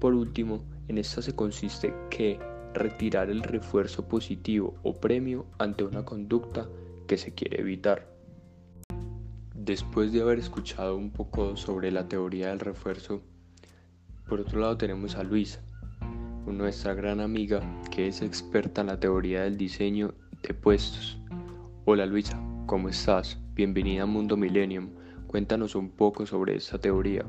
por 0.00 0.14
último, 0.14 0.64
en 0.88 0.98
esta 0.98 1.22
se 1.22 1.34
consiste 1.36 1.94
que 2.10 2.40
retirar 2.74 3.30
el 3.30 3.42
refuerzo 3.42 4.08
positivo 4.08 4.74
o 4.82 4.94
premio 4.94 5.46
ante 5.58 5.84
una 5.84 6.04
conducta 6.04 6.68
que 7.06 7.16
se 7.16 7.32
quiere 7.32 7.60
evitar. 7.60 8.08
Después 9.54 10.12
de 10.12 10.22
haber 10.22 10.38
escuchado 10.38 10.96
un 10.96 11.10
poco 11.10 11.56
sobre 11.56 11.90
la 11.90 12.08
teoría 12.08 12.48
del 12.48 12.60
refuerzo, 12.60 13.22
por 14.28 14.40
otro 14.40 14.60
lado 14.60 14.76
tenemos 14.76 15.16
a 15.16 15.22
Luisa, 15.22 15.60
nuestra 16.46 16.94
gran 16.94 17.20
amiga 17.20 17.60
que 17.90 18.08
es 18.08 18.22
experta 18.22 18.80
en 18.80 18.88
la 18.88 18.98
teoría 18.98 19.42
del 19.42 19.56
diseño 19.56 20.14
de 20.42 20.54
puestos. 20.54 21.20
Hola 21.84 22.06
Luisa, 22.06 22.40
¿cómo 22.66 22.88
estás? 22.88 23.38
Bienvenida 23.54 24.04
a 24.04 24.06
Mundo 24.06 24.36
Millennium. 24.36 24.90
Cuéntanos 25.26 25.74
un 25.74 25.90
poco 25.90 26.26
sobre 26.26 26.56
esta 26.56 26.78
teoría. 26.78 27.24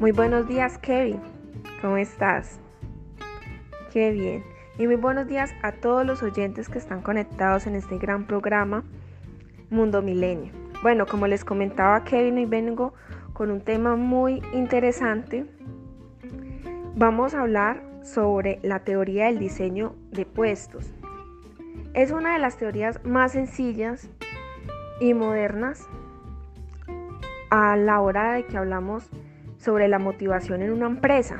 Muy 0.00 0.12
buenos 0.12 0.46
días 0.46 0.78
Kevin, 0.78 1.20
¿cómo 1.82 1.96
estás? 1.96 2.60
Qué 3.92 4.12
bien. 4.12 4.57
Y 4.78 4.86
muy 4.86 4.94
buenos 4.94 5.26
días 5.26 5.52
a 5.62 5.72
todos 5.72 6.06
los 6.06 6.22
oyentes 6.22 6.68
que 6.68 6.78
están 6.78 7.02
conectados 7.02 7.66
en 7.66 7.74
este 7.74 7.98
gran 7.98 8.28
programa 8.28 8.84
Mundo 9.70 10.02
Milenio. 10.02 10.52
Bueno, 10.82 11.04
como 11.04 11.26
les 11.26 11.44
comentaba 11.44 12.04
Kevin, 12.04 12.38
hoy 12.38 12.46
vengo 12.46 12.94
con 13.32 13.50
un 13.50 13.60
tema 13.60 13.96
muy 13.96 14.40
interesante. 14.54 15.46
Vamos 16.94 17.34
a 17.34 17.40
hablar 17.40 17.82
sobre 18.04 18.60
la 18.62 18.84
teoría 18.84 19.26
del 19.26 19.40
diseño 19.40 19.96
de 20.12 20.24
puestos. 20.24 20.94
Es 21.92 22.12
una 22.12 22.34
de 22.34 22.38
las 22.38 22.56
teorías 22.56 23.04
más 23.04 23.32
sencillas 23.32 24.08
y 25.00 25.12
modernas 25.12 25.88
a 27.50 27.76
la 27.76 28.00
hora 28.00 28.34
de 28.34 28.46
que 28.46 28.56
hablamos 28.56 29.10
sobre 29.56 29.88
la 29.88 29.98
motivación 29.98 30.62
en 30.62 30.70
una 30.70 30.86
empresa. 30.86 31.38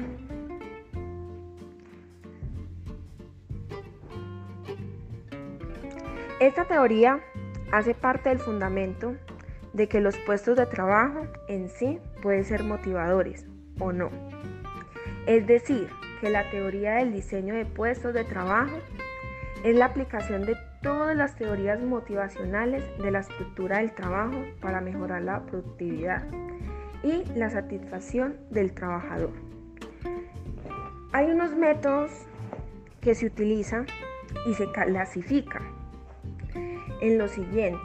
Esta 6.40 6.66
teoría 6.66 7.18
hace 7.72 7.94
parte 7.94 8.29
del 8.29 8.38
fundamento 8.38 9.16
de 9.72 9.88
que 9.88 10.01
los 10.01 10.16
puestos 10.18 10.57
de 10.57 10.66
trabajo 10.66 11.27
en 11.48 11.68
sí 11.68 11.98
pueden 12.22 12.44
ser 12.44 12.62
motivadores 12.62 13.44
o 13.81 13.92
no. 13.92 14.09
Es 15.27 15.48
decir, 15.48 15.88
que 16.20 16.31
la 16.31 16.48
teoría 16.48 16.94
del 16.94 17.12
diseño 17.12 17.55
de 17.55 17.66
puestos 17.66 18.14
de 18.14 18.22
trabajo 18.22 18.77
es 19.64 19.74
la 19.74 19.87
aplicación 19.87 20.46
de 20.46 20.57
todas 20.81 21.16
las 21.16 21.35
teorías 21.35 21.81
motivacionales 21.81 22.85
de 22.98 23.11
la 23.11 23.18
estructura 23.18 23.79
del 23.79 23.92
trabajo 23.92 24.44
para 24.61 24.81
mejorar 24.81 25.22
la 25.22 25.42
productividad 25.42 26.22
y 27.03 27.24
la 27.35 27.51
satisfacción 27.51 28.37
del 28.51 28.72
trabajador. 28.74 29.33
Hay 31.12 31.27
unos 31.33 31.57
métodos 31.57 32.12
que 33.01 33.16
se 33.16 33.27
utilizan 33.27 33.87
y 34.46 34.55
se 34.55 34.70
clasifican 34.70 35.78
en 37.01 37.19
los 37.19 37.33
siguientes. 37.33 37.81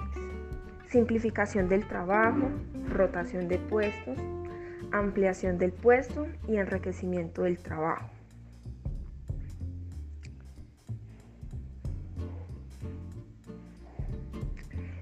Simplificación 0.89 1.69
del 1.69 1.87
trabajo, 1.87 2.49
rotación 2.89 3.47
de 3.47 3.57
puestos, 3.57 4.17
ampliación 4.91 5.57
del 5.57 5.71
puesto 5.71 6.27
y 6.47 6.57
enriquecimiento 6.57 7.43
del 7.43 7.57
trabajo. 7.57 8.09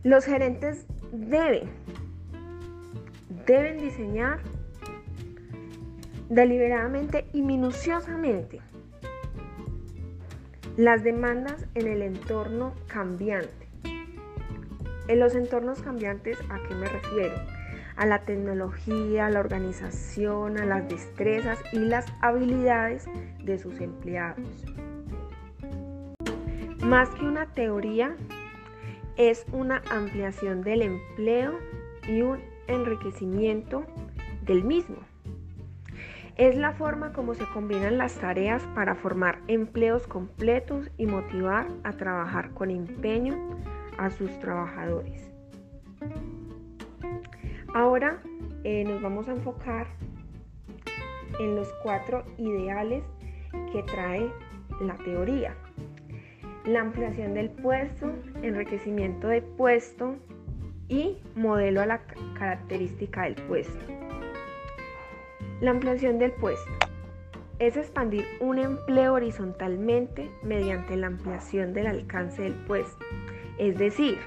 Los 0.04 0.26
gerentes 0.26 0.88
deben, 1.12 1.70
deben 3.46 3.78
diseñar 3.78 4.40
deliberadamente 6.30 7.28
y 7.34 7.42
minuciosamente 7.42 8.62
las 10.78 11.04
demandas 11.04 11.66
en 11.76 11.88
el 11.88 12.02
entorno 12.02 12.74
cambiante 12.88 13.61
en 15.08 15.20
los 15.20 15.36
entornos 15.36 15.82
cambiantes, 15.82 16.38
¿a 16.50 16.60
qué 16.68 16.76
me 16.76 16.88
refiero? 16.88 17.36
A 17.96 18.06
la 18.06 18.20
tecnología, 18.20 19.28
a 19.28 19.30
la 19.30 19.40
organización, 19.40 20.58
a 20.58 20.66
las 20.66 20.88
destrezas 20.88 21.60
y 21.74 21.80
las 21.80 22.06
habilidades 22.22 23.06
de 23.44 23.58
sus 23.58 23.80
empleados. 23.82 24.66
Más 26.84 27.10
que 27.10 27.26
una 27.26 27.46
teoría, 27.48 28.16
es 29.18 29.46
una 29.52 29.82
ampliación 29.92 30.62
del 30.62 30.82
empleo 30.82 31.60
y 32.08 32.22
un 32.22 32.40
enriquecimiento 32.68 33.86
del 34.44 34.64
mismo. 34.64 34.98
Es 36.38 36.56
la 36.56 36.72
forma 36.72 37.14
como 37.14 37.36
se 37.36 37.46
combinan 37.46 37.98
las 37.98 38.16
tareas 38.16 38.64
para 38.74 38.96
formar 38.96 39.40
empleos 39.48 40.08
completos 40.08 40.90
y 40.98 41.06
motivar 41.06 41.68
a 41.84 41.92
trabajar 41.92 42.52
con 42.52 42.72
empeño 42.72 43.36
a 44.02 44.10
sus 44.10 44.32
trabajadores. 44.40 45.32
Ahora 47.74 48.22
eh, 48.64 48.84
nos 48.84 49.02
vamos 49.02 49.28
a 49.28 49.32
enfocar 49.32 49.88
en 51.40 51.56
los 51.56 51.72
cuatro 51.84 52.26
ideales 52.38 53.04
que 53.72 53.84
trae 53.84 54.30
la 54.82 54.96
teoría. 54.98 55.56
la 56.66 56.82
ampliación 56.82 57.34
del 57.34 57.50
puesto, 57.50 58.12
enriquecimiento 58.44 59.28
de 59.28 59.42
puesto 59.42 60.16
y 60.88 61.18
modelo 61.36 61.82
a 61.82 61.88
la 61.88 62.02
característica 62.38 63.24
del 63.24 63.34
puesto. 63.34 63.80
La 65.60 65.72
ampliación 65.72 66.20
del 66.20 66.32
puesto 66.34 66.72
es 67.58 67.78
expandir 67.78 68.26
un 68.40 68.58
empleo 68.58 69.14
horizontalmente 69.14 70.32
mediante 70.44 70.96
la 70.98 71.08
ampliación 71.08 71.74
del 71.74 71.88
alcance 71.88 72.42
del 72.44 72.54
puesto, 72.54 73.06
es 73.62 73.78
decir, 73.78 74.18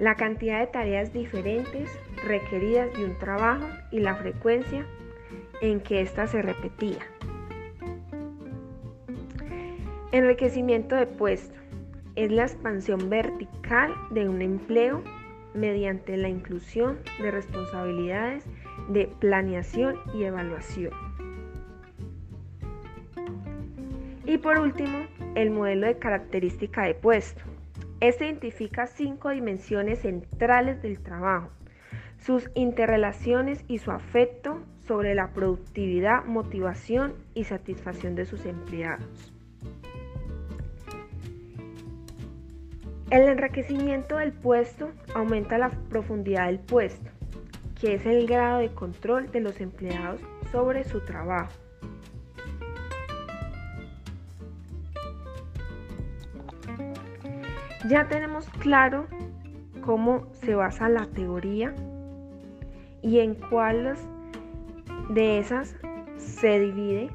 la 0.00 0.16
cantidad 0.16 0.58
de 0.58 0.66
tareas 0.66 1.12
diferentes 1.12 1.88
requeridas 2.26 2.92
de 2.94 3.04
un 3.04 3.16
trabajo 3.20 3.64
y 3.92 4.00
la 4.00 4.16
frecuencia 4.16 4.84
en 5.60 5.80
que 5.80 6.00
ésta 6.00 6.26
se 6.26 6.42
repetía. 6.42 6.98
Enriquecimiento 10.10 10.96
de 10.96 11.06
puesto 11.06 11.54
es 12.16 12.32
la 12.32 12.42
expansión 12.42 13.08
vertical 13.08 13.94
de 14.10 14.28
un 14.28 14.42
empleo 14.42 15.04
mediante 15.54 16.16
la 16.16 16.28
inclusión 16.28 16.98
de 17.20 17.30
responsabilidades 17.30 18.44
de 18.88 19.06
planeación 19.20 20.00
y 20.14 20.24
evaluación. 20.24 20.90
Y 24.26 24.38
por 24.38 24.58
último, 24.58 25.06
el 25.36 25.50
modelo 25.50 25.86
de 25.86 25.96
característica 25.96 26.82
de 26.82 26.94
puesto. 26.94 27.53
Este 28.00 28.26
identifica 28.26 28.86
cinco 28.86 29.30
dimensiones 29.30 30.00
centrales 30.00 30.82
del 30.82 31.00
trabajo, 31.00 31.50
sus 32.18 32.50
interrelaciones 32.54 33.64
y 33.68 33.78
su 33.78 33.90
afecto 33.90 34.60
sobre 34.86 35.14
la 35.14 35.32
productividad, 35.32 36.24
motivación 36.24 37.14
y 37.34 37.44
satisfacción 37.44 38.14
de 38.14 38.26
sus 38.26 38.44
empleados. 38.44 39.32
El 43.10 43.28
enriquecimiento 43.28 44.16
del 44.16 44.32
puesto 44.32 44.90
aumenta 45.14 45.56
la 45.56 45.70
profundidad 45.88 46.46
del 46.46 46.58
puesto, 46.58 47.10
que 47.80 47.94
es 47.94 48.06
el 48.06 48.26
grado 48.26 48.58
de 48.58 48.70
control 48.70 49.30
de 49.30 49.40
los 49.40 49.60
empleados 49.60 50.20
sobre 50.50 50.84
su 50.84 51.00
trabajo. 51.00 51.52
Ya 57.86 58.08
tenemos 58.08 58.48
claro 58.60 59.06
cómo 59.84 60.26
se 60.32 60.54
basa 60.54 60.88
la 60.88 61.06
teoría 61.06 61.74
y 63.02 63.18
en 63.18 63.34
cuáles 63.34 63.98
de 65.10 65.38
esas 65.38 65.76
se 66.16 66.60
divide. 66.60 67.10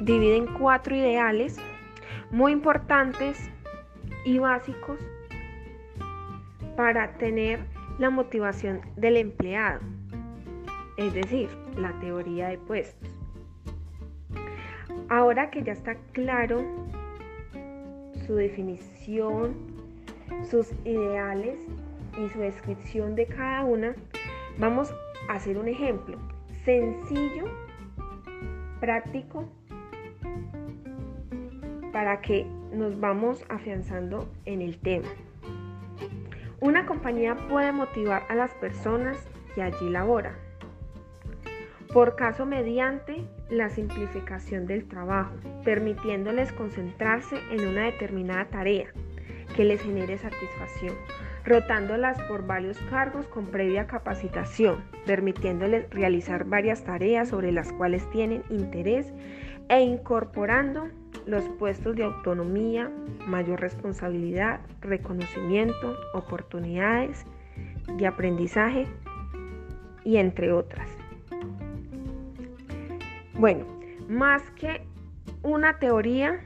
Divide 0.00 0.36
en 0.36 0.46
cuatro 0.54 0.96
ideales 0.96 1.58
muy 2.30 2.52
importantes 2.52 3.50
y 4.24 4.38
básicos 4.38 4.98
para 6.76 7.12
tener 7.18 7.60
la 7.98 8.08
motivación 8.08 8.80
del 8.96 9.18
empleado, 9.18 9.80
es 10.96 11.12
decir, 11.12 11.50
la 11.76 11.92
teoría 12.00 12.48
de 12.48 12.56
puestos. 12.56 13.10
Ahora 15.10 15.50
que 15.50 15.62
ya 15.62 15.72
está 15.72 15.96
claro 16.12 16.64
su 18.28 18.34
definición, 18.34 19.56
sus 20.50 20.70
ideales 20.84 21.58
y 22.22 22.28
su 22.28 22.38
descripción 22.40 23.14
de 23.14 23.26
cada 23.26 23.64
una, 23.64 23.94
vamos 24.58 24.92
a 25.30 25.32
hacer 25.32 25.56
un 25.56 25.66
ejemplo 25.66 26.18
sencillo, 26.64 27.46
práctico 28.80 29.48
para 31.90 32.20
que 32.20 32.46
nos 32.70 33.00
vamos 33.00 33.42
afianzando 33.48 34.28
en 34.44 34.60
el 34.60 34.78
tema. 34.78 35.08
Una 36.60 36.84
compañía 36.84 37.34
puede 37.48 37.72
motivar 37.72 38.24
a 38.28 38.34
las 38.34 38.52
personas 38.54 39.16
que 39.54 39.62
allí 39.62 39.88
laboran. 39.88 40.47
Por 41.92 42.16
caso 42.16 42.44
mediante 42.44 43.24
la 43.48 43.70
simplificación 43.70 44.66
del 44.66 44.86
trabajo, 44.86 45.34
permitiéndoles 45.64 46.52
concentrarse 46.52 47.36
en 47.50 47.66
una 47.66 47.84
determinada 47.84 48.44
tarea 48.44 48.88
que 49.56 49.64
les 49.64 49.80
genere 49.80 50.18
satisfacción, 50.18 50.94
rotándolas 51.46 52.20
por 52.24 52.46
varios 52.46 52.78
cargos 52.90 53.26
con 53.28 53.46
previa 53.46 53.86
capacitación, 53.86 54.84
permitiéndoles 55.06 55.88
realizar 55.88 56.44
varias 56.44 56.84
tareas 56.84 57.30
sobre 57.30 57.52
las 57.52 57.72
cuales 57.72 58.08
tienen 58.10 58.42
interés 58.50 59.10
e 59.70 59.80
incorporando 59.80 60.88
los 61.24 61.44
puestos 61.58 61.96
de 61.96 62.04
autonomía, 62.04 62.90
mayor 63.26 63.60
responsabilidad, 63.62 64.60
reconocimiento, 64.82 65.96
oportunidades 66.12 67.24
de 67.96 68.06
aprendizaje 68.06 68.86
y 70.04 70.18
entre 70.18 70.52
otras. 70.52 70.97
Bueno, 73.38 73.64
más 74.08 74.42
que 74.50 74.82
una 75.42 75.78
teoría, 75.78 76.40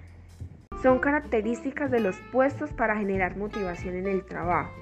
son 0.83 0.99
características 0.99 1.91
de 1.91 2.01
los 2.01 2.17
puestos 2.33 2.71
para 2.73 2.97
generar 2.97 3.37
motivación 3.37 3.97
en 3.97 4.07
el 4.07 4.25
trabajo. 4.25 4.73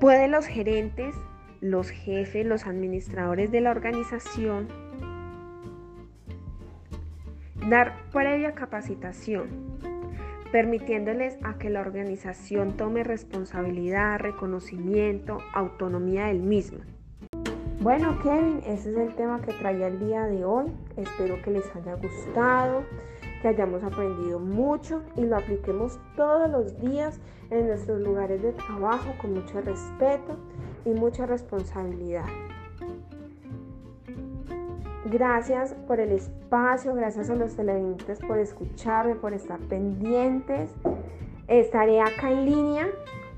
Pueden 0.00 0.32
los 0.32 0.46
gerentes, 0.46 1.14
los 1.60 1.90
jefes, 1.90 2.44
los 2.44 2.66
administradores 2.66 3.50
de 3.50 3.60
la 3.60 3.70
organización 3.70 4.68
Dar 7.68 7.92
previa 8.12 8.54
capacitación, 8.54 9.48
permitiéndoles 10.50 11.36
a 11.42 11.58
que 11.58 11.68
la 11.68 11.82
organización 11.82 12.78
tome 12.78 13.04
responsabilidad, 13.04 14.18
reconocimiento, 14.18 15.38
autonomía 15.52 16.26
del 16.26 16.40
mismo. 16.40 16.78
Bueno, 17.80 18.18
Kevin, 18.24 18.60
ese 18.66 18.90
es 18.90 18.96
el 18.96 19.14
tema 19.14 19.40
que 19.40 19.52
traía 19.52 19.86
el 19.86 20.00
día 20.00 20.24
de 20.24 20.44
hoy. 20.44 20.66
Espero 20.96 21.40
que 21.42 21.52
les 21.52 21.76
haya 21.76 21.94
gustado, 21.94 22.82
que 23.40 23.46
hayamos 23.46 23.84
aprendido 23.84 24.40
mucho 24.40 25.04
y 25.14 25.20
lo 25.20 25.36
apliquemos 25.36 26.00
todos 26.16 26.50
los 26.50 26.76
días 26.80 27.20
en 27.50 27.68
nuestros 27.68 28.00
lugares 28.00 28.42
de 28.42 28.52
trabajo 28.52 29.14
con 29.20 29.34
mucho 29.34 29.60
respeto 29.60 30.36
y 30.84 30.90
mucha 30.90 31.24
responsabilidad. 31.26 32.24
Gracias 35.04 35.74
por 35.86 36.00
el 36.00 36.10
espacio, 36.10 36.94
gracias 36.94 37.30
a 37.30 37.36
los 37.36 37.54
televidentes 37.54 38.18
por 38.18 38.38
escucharme, 38.38 39.14
por 39.14 39.34
estar 39.34 39.60
pendientes. 39.60 40.74
Estaré 41.46 42.00
acá 42.00 42.32
en 42.32 42.44
línea 42.44 42.88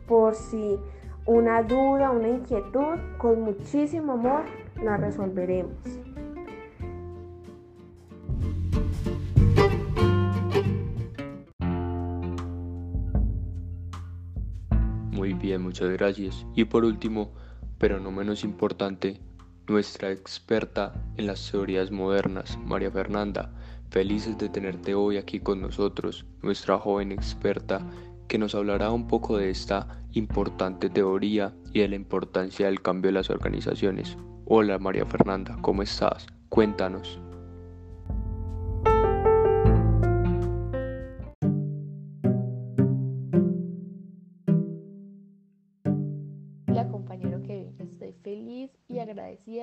por 0.09 0.35
si 0.35 0.79
una 1.31 1.63
duda, 1.63 2.11
una 2.11 2.29
inquietud, 2.29 2.99
con 3.17 3.43
muchísimo 3.43 4.15
amor 4.15 4.43
la 4.83 4.97
resolveremos. 4.97 5.77
Muy 15.13 15.35
bien, 15.35 15.63
muchas 15.63 15.91
gracias. 15.91 16.45
Y 16.57 16.65
por 16.65 16.85
último, 16.85 17.31
pero 17.79 18.01
no 18.01 18.11
menos 18.11 18.43
importante, 18.43 19.21
nuestra 19.69 20.11
experta 20.11 20.93
en 21.17 21.29
las 21.29 21.49
teorías 21.49 21.93
modernas, 21.93 22.59
María 22.65 22.91
Fernanda. 22.91 23.53
Felices 23.91 24.37
de 24.37 24.49
tenerte 24.49 24.97
hoy 24.97 25.17
aquí 25.17 25.39
con 25.39 25.61
nosotros, 25.61 26.27
nuestra 26.43 26.77
joven 26.79 27.13
experta 27.13 27.87
que 28.31 28.39
nos 28.39 28.55
hablará 28.55 28.93
un 28.93 29.09
poco 29.09 29.37
de 29.37 29.51
esta 29.51 30.05
importante 30.13 30.89
teoría 30.89 31.53
y 31.73 31.81
de 31.81 31.89
la 31.89 31.97
importancia 31.97 32.67
del 32.67 32.81
cambio 32.81 33.09
de 33.09 33.15
las 33.15 33.29
organizaciones. 33.29 34.17
Hola 34.45 34.79
María 34.79 35.05
Fernanda, 35.05 35.59
¿cómo 35.61 35.83
estás? 35.83 36.29
Cuéntanos. 36.49 37.21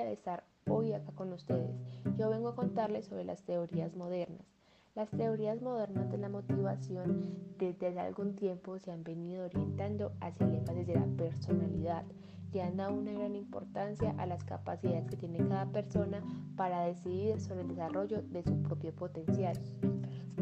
de 0.04 0.12
estar 0.12 0.44
hoy 0.68 0.92
acá 0.92 1.12
con 1.12 1.32
ustedes. 1.32 1.74
Yo 2.18 2.30
vengo 2.30 2.48
a 2.48 2.54
contarles 2.54 3.06
sobre 3.06 3.24
las 3.24 3.42
teorías 3.44 3.94
modernas. 3.96 4.57
Las 4.98 5.10
teorías 5.10 5.62
modernas 5.62 6.10
de 6.10 6.18
la 6.18 6.28
motivación 6.28 7.54
desde 7.56 8.00
algún 8.00 8.34
tiempo 8.34 8.80
se 8.80 8.90
han 8.90 9.04
venido 9.04 9.44
orientando 9.44 10.10
hacia 10.20 10.44
el 10.44 10.56
énfasis 10.56 10.88
de 10.88 10.94
la 10.96 11.06
personalidad, 11.06 12.04
y 12.52 12.58
han 12.58 12.78
dado 12.78 12.94
una 12.94 13.12
gran 13.12 13.36
importancia 13.36 14.12
a 14.18 14.26
las 14.26 14.42
capacidades 14.42 15.06
que 15.06 15.16
tiene 15.16 15.38
cada 15.46 15.66
persona 15.66 16.20
para 16.56 16.80
decidir 16.80 17.40
sobre 17.40 17.60
el 17.60 17.68
desarrollo 17.68 18.22
de 18.22 18.42
su 18.42 18.60
propio 18.64 18.92
potencial. 18.92 19.56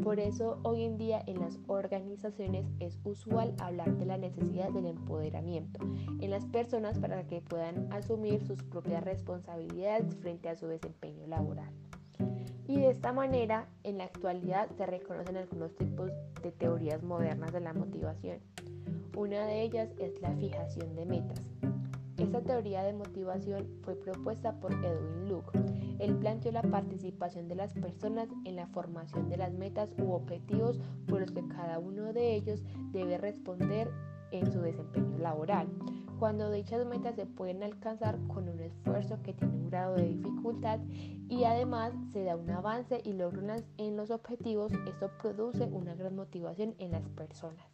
Por 0.02 0.20
eso 0.20 0.58
hoy 0.62 0.84
en 0.84 0.96
día 0.96 1.22
en 1.26 1.38
las 1.38 1.58
organizaciones 1.66 2.64
es 2.80 2.98
usual 3.04 3.54
hablar 3.60 3.94
de 3.98 4.06
la 4.06 4.16
necesidad 4.16 4.70
del 4.70 4.86
empoderamiento 4.86 5.80
en 6.18 6.30
las 6.30 6.46
personas 6.46 6.98
para 6.98 7.26
que 7.26 7.42
puedan 7.42 7.92
asumir 7.92 8.40
sus 8.46 8.62
propias 8.62 9.04
responsabilidades 9.04 10.16
frente 10.16 10.48
a 10.48 10.56
su 10.56 10.66
desempeño 10.66 11.26
laboral. 11.26 11.74
Y 12.68 12.80
de 12.80 12.90
esta 12.90 13.12
manera, 13.12 13.68
en 13.84 13.98
la 13.98 14.04
actualidad 14.04 14.68
se 14.76 14.86
reconocen 14.86 15.36
algunos 15.36 15.74
tipos 15.76 16.10
de 16.42 16.50
teorías 16.50 17.02
modernas 17.02 17.52
de 17.52 17.60
la 17.60 17.72
motivación. 17.72 18.38
Una 19.16 19.46
de 19.46 19.62
ellas 19.62 19.88
es 19.98 20.20
la 20.20 20.32
fijación 20.32 20.94
de 20.96 21.06
metas. 21.06 21.40
Esta 22.18 22.40
teoría 22.40 22.82
de 22.82 22.92
motivación 22.92 23.68
fue 23.82 23.94
propuesta 23.94 24.58
por 24.58 24.72
Edwin 24.72 25.28
Luke. 25.28 25.58
Él 25.98 26.16
planteó 26.16 26.50
la 26.50 26.62
participación 26.62 27.46
de 27.46 27.54
las 27.54 27.72
personas 27.72 28.28
en 28.44 28.56
la 28.56 28.66
formación 28.66 29.28
de 29.28 29.36
las 29.36 29.52
metas 29.52 29.90
u 29.98 30.12
objetivos 30.12 30.80
por 31.06 31.20
los 31.20 31.30
que 31.30 31.46
cada 31.46 31.78
uno 31.78 32.12
de 32.12 32.34
ellos 32.34 32.62
debe 32.90 33.16
responder 33.18 33.90
en 34.32 34.50
su 34.50 34.60
desempeño 34.60 35.18
laboral. 35.18 35.68
Cuando 36.18 36.50
dichas 36.50 36.86
metas 36.86 37.14
se 37.14 37.26
pueden 37.26 37.62
alcanzar 37.62 38.18
con 38.26 38.48
un 38.48 38.58
esfuerzo 38.60 39.18
que 39.22 39.34
tiene 39.34 39.52
un 39.52 39.68
grado 39.68 39.96
de 39.96 40.08
dificultad 40.08 40.80
y 41.28 41.44
además 41.44 41.92
se 42.10 42.24
da 42.24 42.36
un 42.36 42.48
avance 42.48 43.02
y 43.04 43.12
logran 43.12 43.62
en 43.76 43.96
los 43.98 44.10
objetivos, 44.10 44.72
esto 44.88 45.10
produce 45.20 45.64
una 45.64 45.94
gran 45.94 46.16
motivación 46.16 46.74
en 46.78 46.92
las 46.92 47.06
personas. 47.10 47.66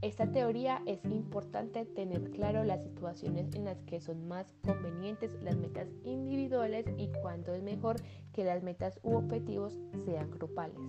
Esta 0.00 0.32
teoría 0.32 0.82
es 0.84 1.04
importante 1.04 1.84
tener 1.84 2.32
claro 2.32 2.64
las 2.64 2.82
situaciones 2.82 3.54
en 3.54 3.66
las 3.66 3.80
que 3.82 4.00
son 4.00 4.26
más 4.26 4.52
convenientes 4.66 5.40
las 5.44 5.56
metas 5.56 5.86
individuales 6.02 6.86
y 6.98 7.06
cuándo 7.22 7.54
es 7.54 7.62
mejor 7.62 7.98
que 8.32 8.42
las 8.42 8.64
metas 8.64 8.98
u 9.04 9.14
objetivos 9.14 9.78
sean 10.04 10.28
grupales. 10.32 10.80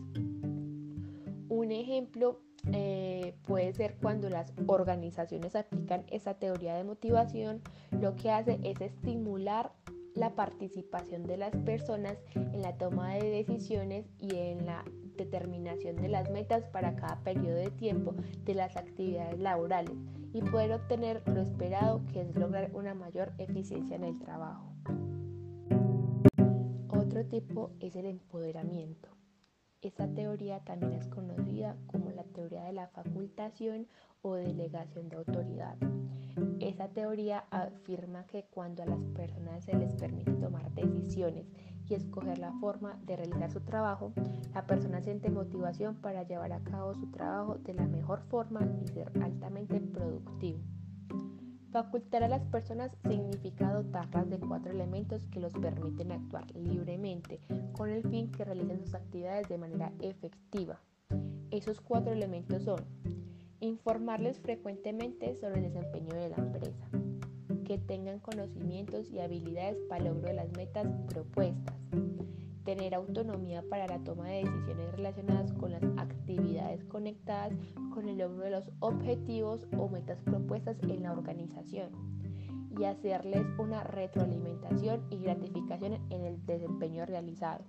Un 1.47 1.71
ejemplo 1.71 2.39
eh, 2.71 3.35
puede 3.45 3.73
ser 3.73 3.95
cuando 4.01 4.29
las 4.29 4.53
organizaciones 4.67 5.55
aplican 5.55 6.05
esta 6.09 6.35
teoría 6.35 6.75
de 6.75 6.83
motivación, 6.83 7.61
lo 7.91 8.15
que 8.15 8.31
hace 8.31 8.59
es 8.63 8.79
estimular 8.79 9.73
la 10.15 10.35
participación 10.35 11.23
de 11.23 11.37
las 11.37 11.55
personas 11.57 12.17
en 12.35 12.61
la 12.61 12.77
toma 12.77 13.15
de 13.15 13.29
decisiones 13.29 14.05
y 14.19 14.35
en 14.35 14.65
la 14.65 14.85
determinación 15.17 15.95
de 15.97 16.07
las 16.07 16.29
metas 16.29 16.63
para 16.65 16.95
cada 16.95 17.23
periodo 17.23 17.55
de 17.55 17.71
tiempo 17.71 18.15
de 18.45 18.55
las 18.55 18.77
actividades 18.77 19.39
laborales 19.39 19.95
y 20.33 20.41
poder 20.41 20.73
obtener 20.73 21.21
lo 21.27 21.41
esperado 21.41 22.01
que 22.11 22.21
es 22.21 22.35
lograr 22.35 22.71
una 22.73 22.93
mayor 22.93 23.33
eficiencia 23.37 23.95
en 23.95 24.03
el 24.03 24.19
trabajo. 24.19 24.73
Otro 26.89 27.25
tipo 27.25 27.71
es 27.79 27.95
el 27.95 28.05
empoderamiento. 28.05 29.09
Esta 29.83 30.07
teoría 30.07 30.61
también 30.61 30.93
es 30.93 31.07
conocida 31.07 31.75
como 31.87 32.09
la 32.11 32.23
teoría 32.23 32.63
de 32.63 32.71
la 32.71 32.87
facultación 32.87 33.85
o 34.21 34.35
delegación 34.35 35.09
de 35.09 35.17
autoridad. 35.17 35.75
Esa 36.61 36.87
teoría 36.87 37.43
afirma 37.51 38.25
que 38.25 38.45
cuando 38.45 38.83
a 38.83 38.85
las 38.85 39.03
personas 39.13 39.65
se 39.65 39.75
les 39.75 39.91
permite 39.91 40.31
tomar 40.35 40.71
decisiones 40.71 41.45
y 41.89 41.95
escoger 41.95 42.37
la 42.37 42.53
forma 42.61 42.97
de 43.05 43.17
realizar 43.17 43.51
su 43.51 43.59
trabajo, 43.59 44.13
la 44.53 44.65
persona 44.65 45.01
siente 45.01 45.29
motivación 45.29 45.97
para 45.97 46.23
llevar 46.23 46.53
a 46.53 46.63
cabo 46.63 46.93
su 46.93 47.11
trabajo 47.11 47.55
de 47.55 47.73
la 47.73 47.85
mejor 47.85 48.21
forma 48.29 48.61
y 48.81 48.87
ser 48.87 49.11
altamente 49.21 49.81
productivo. 49.81 50.59
Facultar 51.73 52.23
a 52.23 52.27
las 52.27 52.45
personas 52.45 52.95
significa 53.09 53.73
dotarlas 53.73 54.29
de 54.29 54.37
cuatro 54.37 54.71
elementos 54.71 55.25
que 55.25 55.39
los 55.39 55.53
permiten 55.53 56.11
actuar 56.11 56.45
libremente 56.55 57.39
con 57.71 57.89
el 57.89 58.03
fin 58.11 58.31
que 58.31 58.45
realicen 58.45 58.79
sus 58.79 58.93
actividades 58.93 59.49
de 59.49 59.57
manera 59.57 59.91
efectiva. 59.99 60.79
Esos 61.49 61.81
cuatro 61.81 62.13
elementos 62.13 62.61
son 62.61 62.79
informarles 63.59 64.39
frecuentemente 64.39 65.33
sobre 65.33 65.65
el 65.65 65.73
desempeño 65.73 66.13
de 66.13 66.29
la 66.29 66.35
empresa, 66.35 66.87
que 67.65 67.79
tengan 67.79 68.19
conocimientos 68.19 69.09
y 69.09 69.19
habilidades 69.19 69.79
para 69.89 70.03
el 70.03 70.09
logro 70.09 70.27
de 70.27 70.35
las 70.35 70.51
metas 70.55 70.85
propuestas, 71.07 71.75
tener 72.63 72.95
autonomía 72.95 73.63
para 73.69 73.87
la 73.87 73.99
toma 74.03 74.27
de 74.27 74.43
decisiones 74.43 74.91
relacionadas 74.93 75.53
con 75.53 75.71
las 75.71 75.83
actividades 75.97 76.83
conectadas 76.85 77.53
con 77.93 78.07
el 78.07 78.17
logro 78.17 78.43
de 78.43 78.51
los 78.51 78.71
objetivos 78.79 79.67
o 79.77 79.89
metas 79.89 80.19
propuestas 80.21 80.77
en 80.83 81.03
la 81.03 81.11
organización 81.11 81.89
y 82.77 82.85
hacerles 82.85 83.45
una 83.59 83.83
retroalimentación 83.83 85.05
y 85.09 85.19
gratificación 85.19 85.99
en 86.09 86.25
el 86.25 86.45
desempeño 86.45 87.05
realizado. 87.05 87.63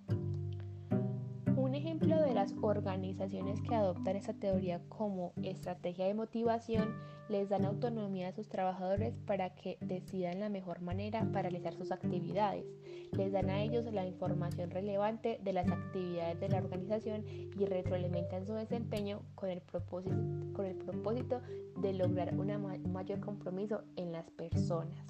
Ejemplo 1.85 2.19
de 2.19 2.33
las 2.33 2.55
organizaciones 2.63 3.61
que 3.61 3.75
adoptan 3.75 4.17
esta 4.17 4.33
teoría 4.33 4.81
como 4.89 5.35
estrategia 5.43 6.07
de 6.07 6.15
motivación 6.15 6.95
les 7.29 7.51
dan 7.51 7.67
autonomía 7.67 8.29
a 8.29 8.33
sus 8.33 8.49
trabajadores 8.49 9.15
para 9.27 9.51
que 9.51 9.77
decidan 9.83 10.41
la 10.41 10.49
mejor 10.49 10.81
manera 10.81 11.29
para 11.31 11.51
realizar 11.51 11.75
sus 11.75 11.93
actividades. 11.93 12.65
Les 13.13 13.33
dan 13.33 13.51
a 13.51 13.63
ellos 13.63 13.85
la 13.93 14.07
información 14.07 14.71
relevante 14.71 15.39
de 15.45 15.53
las 15.53 15.71
actividades 15.71 16.41
de 16.41 16.49
la 16.49 16.57
organización 16.57 17.23
y 17.29 17.67
retroalimentan 17.67 18.47
su 18.47 18.55
desempeño 18.55 19.21
con 19.35 19.51
el 19.51 19.61
propósito, 19.61 20.17
con 20.55 20.65
el 20.65 20.77
propósito 20.77 21.43
de 21.77 21.93
lograr 21.93 22.35
un 22.35 22.93
mayor 22.95 23.21
compromiso 23.21 23.83
en 23.97 24.11
las 24.11 24.31
personas. 24.31 25.05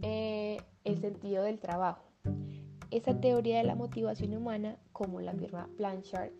Eh, 0.00 0.56
el 0.84 0.98
sentido 1.02 1.42
del 1.42 1.58
trabajo. 1.58 2.12
Esa 2.92 3.18
teoría 3.18 3.56
de 3.56 3.64
la 3.64 3.74
motivación 3.74 4.36
humana, 4.36 4.76
como 5.02 5.20
la 5.20 5.32
firma 5.32 5.68
Blanchard, 5.76 6.30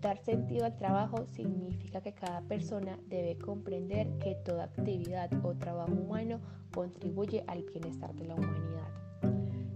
dar 0.00 0.16
sentido 0.18 0.66
al 0.66 0.76
trabajo 0.76 1.26
significa 1.32 2.00
que 2.00 2.12
cada 2.12 2.40
persona 2.42 2.96
debe 3.08 3.36
comprender 3.38 4.08
que 4.18 4.36
toda 4.36 4.64
actividad 4.64 5.28
o 5.44 5.54
trabajo 5.54 5.90
humano 5.90 6.38
contribuye 6.72 7.42
al 7.48 7.64
bienestar 7.64 8.14
de 8.14 8.26
la 8.26 8.36
humanidad. 8.36 8.86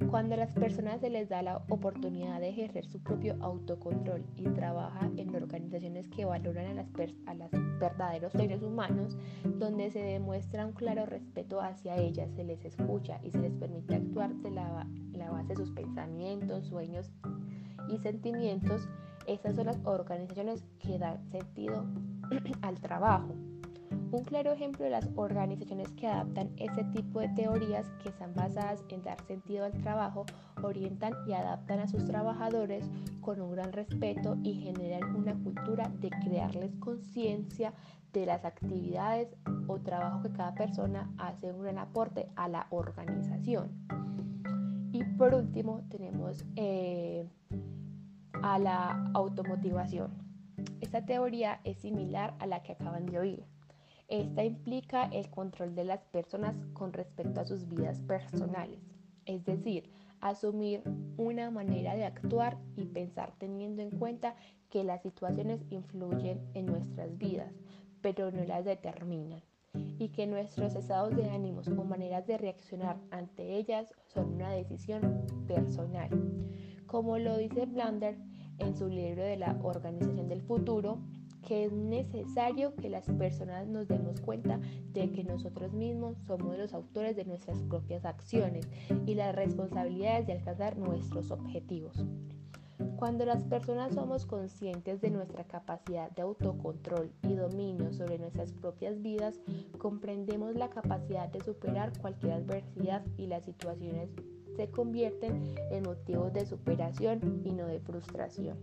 Cuando 0.09 0.35
a 0.37 0.39
las 0.39 0.53
personas 0.53 1.01
se 1.01 1.11
les 1.11 1.29
da 1.29 1.43
la 1.43 1.65
oportunidad 1.69 2.39
de 2.39 2.51
ejercer 2.51 2.87
su 2.87 3.03
propio 3.03 3.37
autocontrol 3.41 4.25
y 4.37 4.45
trabaja 4.51 5.11
en 5.17 5.35
organizaciones 5.35 6.07
que 6.09 6.25
valoran 6.25 6.79
a, 6.79 7.35
las 7.35 7.53
los 7.53 7.81
verdaderos 7.81 8.33
seres 8.33 8.63
humanos, 8.63 9.17
donde 9.59 9.91
se 9.91 9.99
demuestra 9.99 10.65
un 10.65 10.75
claro 10.75 11.07
respeto 11.07 11.61
hacia 11.61 11.97
ellas, 11.97 12.31
se 12.37 12.45
les 12.45 12.65
escucha 12.65 13.19
y 13.25 13.33
se 13.33 13.41
les 13.41 13.53
permite 13.55 13.97
actuar 13.97 14.33
de 14.37 14.53
la, 14.53 14.87
la 15.13 15.31
base 15.33 15.49
de 15.49 15.57
sus 15.57 15.73
pensamientos, 15.73 16.67
sueños 16.67 17.11
y 17.89 17.99
sentimientos, 17.99 18.89
estas 19.27 19.57
son 19.57 19.67
las 19.67 19.79
organizaciones 19.85 20.65
que 20.79 20.99
dan 20.99 21.25
sentido 21.31 21.85
al 22.63 22.81
trabajo. 22.81 23.35
Un 24.13 24.23
claro 24.23 24.53
ejemplo 24.53 24.85
de 24.85 24.91
las 24.91 25.09
organizaciones 25.17 25.91
que 25.93 26.07
adaptan 26.07 26.51
este 26.59 26.85
tipo 26.85 27.21
de 27.21 27.29
teorías 27.31 27.87
que 28.03 28.09
están 28.09 28.35
basadas 28.35 28.85
en 28.89 29.03
dar 29.03 29.21
sentido 29.27 29.65
al 29.65 29.73
trabajo, 29.73 30.25
orientan 30.63 31.13
y 31.27 31.33
adaptan 31.33 31.81
a 31.81 31.89
sus 31.89 32.05
trabajadores 32.05 32.89
con 33.21 33.41
un 33.41 33.51
gran 33.51 33.73
respeto 33.73 34.37
y 34.43 34.55
generan 34.55 35.17
una 35.17 35.35
cultura 35.35 35.91
de 36.01 36.11
crearles 36.11 36.77
conciencia 36.77 37.75
de 38.13 38.27
las 38.27 38.45
actividades 38.45 39.35
o 39.67 39.79
trabajo 39.81 40.23
que 40.23 40.31
cada 40.31 40.55
persona 40.55 41.13
hace 41.19 41.53
un 41.53 41.63
gran 41.63 41.79
aporte 41.79 42.29
a 42.37 42.49
la 42.49 42.69
organización. 42.71 43.71
Y 44.93 45.05
por 45.19 45.35
último 45.35 45.83
tenemos 45.91 46.45
eh, 46.55 47.29
a 48.43 48.59
la 48.59 49.11
automotivación. 49.15 50.13
Esta 50.81 51.05
teoría 51.05 51.61
es 51.65 51.79
similar 51.79 52.35
a 52.39 52.47
la 52.47 52.63
que 52.63 52.73
acaban 52.73 53.07
de 53.07 53.19
oír. 53.19 53.45
Esta 54.09 54.45
implica 54.45 55.05
el 55.05 55.29
control 55.31 55.75
de 55.75 55.85
las 55.85 56.05
personas 56.05 56.55
con 56.73 56.93
respecto 56.93 57.41
a 57.41 57.45
sus 57.45 57.69
vidas 57.69 58.01
personales, 58.01 58.81
es 59.25 59.45
decir, 59.45 59.91
asumir 60.21 60.83
una 61.17 61.51
manera 61.51 61.95
de 61.97 62.05
actuar 62.05 62.57
y 62.77 62.87
pensar 62.87 63.33
teniendo 63.39 63.83
en 63.83 63.91
cuenta 63.91 64.37
que 64.71 64.85
las 64.85 65.03
situaciones 65.03 65.61
influyen 65.71 66.41
en 66.55 66.67
nuestras 66.67 67.19
vidas, 67.19 67.53
pero 68.01 68.31
no 68.31 68.45
las 68.45 68.65
determinan, 68.65 69.43
y 69.99 70.09
que 70.11 70.27
nuestros 70.27 70.75
estados 70.75 71.17
de 71.17 71.29
ánimos 71.31 71.69
o 71.69 71.85
maneras 71.85 72.27
de 72.27 72.39
reaccionar 72.39 72.99
ante 73.11 73.57
ellas 73.57 73.93
son 74.07 74.35
una 74.35 74.51
decisión 74.51 75.27
personal. 75.47 76.11
Como 76.87 77.19
lo 77.19 77.37
dice 77.37 77.67
Blander 77.67 78.17
en 78.59 78.77
su 78.77 78.89
libro 78.89 79.23
de 79.23 79.37
la 79.37 79.59
Organización 79.63 80.29
del 80.29 80.43
Futuro, 80.43 80.99
que 81.47 81.65
es 81.65 81.73
necesario 81.73 82.75
que 82.75 82.91
las 82.91 83.07
personas 83.07 83.67
nos 83.69 83.87
demos 83.87 84.21
cuenta 84.21 84.61
de 84.93 85.13
que 85.13 85.23
nosotros 85.23 85.73
mismos 85.73 86.17
somos 86.27 86.59
los 86.59 86.75
autores 86.75 87.15
de 87.15 87.25
nuestras 87.25 87.59
propias 87.63 88.05
acciones 88.05 88.69
y 89.07 89.15
las 89.15 89.35
responsabilidades 89.35 90.27
de 90.27 90.33
alcanzar 90.35 90.77
nuestros 90.77 91.31
objetivos. 91.31 92.05
Cuando 92.97 93.25
las 93.25 93.45
personas 93.45 93.95
somos 93.95 94.27
conscientes 94.27 95.01
de 95.01 95.11
nuestra 95.11 95.45
capacidad 95.45 96.11
de 96.11 96.23
autocontrol 96.23 97.13
y 97.23 97.35
dominio 97.35 97.93
sobre 97.93 98.19
nuestras 98.19 98.53
propias 98.53 99.01
vidas, 99.01 99.41
comprendemos 99.79 100.55
la 100.57 100.71
capacidad 100.71 101.29
de 101.29 101.41
superar 101.41 101.93
cualquier 101.99 102.33
adversidad 102.33 103.05
y 103.17 103.27
las 103.27 103.45
situaciones 103.45 104.11
se 104.57 104.71
convierten 104.71 105.55
en 105.71 105.85
motivos 105.85 106.33
de 106.33 106.47
superación 106.47 107.43
y 107.45 107.53
no 107.53 107.67
de 107.67 107.81
frustración. 107.81 108.59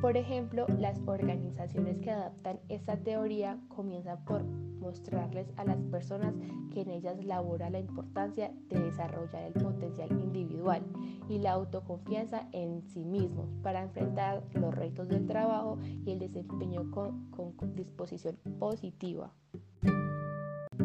Por 0.00 0.16
ejemplo, 0.16 0.66
las 0.78 1.00
organizaciones 1.06 1.98
que 1.98 2.10
adaptan 2.10 2.60
esta 2.68 2.96
teoría 2.96 3.58
comienzan 3.68 4.24
por 4.24 4.44
mostrarles 4.44 5.48
a 5.56 5.64
las 5.64 5.78
personas 5.84 6.34
que 6.72 6.82
en 6.82 6.90
ellas 6.90 7.24
labora 7.24 7.70
la 7.70 7.80
importancia 7.80 8.52
de 8.68 8.78
desarrollar 8.78 9.42
el 9.44 9.54
potencial 9.54 10.10
individual 10.12 10.82
y 11.28 11.38
la 11.38 11.52
autoconfianza 11.52 12.48
en 12.52 12.82
sí 12.82 13.04
mismos 13.04 13.48
para 13.62 13.82
enfrentar 13.82 14.44
los 14.54 14.74
retos 14.74 15.08
del 15.08 15.26
trabajo 15.26 15.78
y 16.04 16.10
el 16.12 16.18
desempeño 16.18 16.90
con, 16.90 17.26
disposición 17.74 18.36
positiva. 18.58 19.32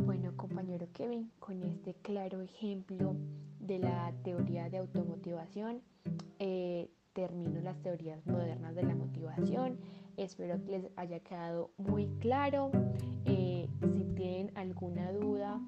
Bueno, 0.06 0.36
compañero 0.36 0.88
Kevin, 0.94 1.32
con 1.39 1.63
este 1.63 1.94
claro 1.94 2.41
ejemplo 2.41 3.15
de 3.62 3.80
la 3.80 4.13
teoría 4.24 4.69
de 4.69 4.78
automotivación, 4.78 5.82
eh, 6.39 6.89
termino 7.13 7.62
las 7.62 7.82
teorías 7.82 8.26
modernas 8.26 8.76
de 8.76 8.84
la 8.84 8.95
motivación. 8.95 9.78
Espero 10.17 10.63
que 10.63 10.71
les 10.71 10.91
haya 10.95 11.19
quedado 11.19 11.71
muy 11.78 12.08
claro. 12.19 12.71
Eh, 13.26 13.67
si 13.82 14.04
tienen 14.15 14.52
alguna 14.56 15.12
duda, 15.12 15.62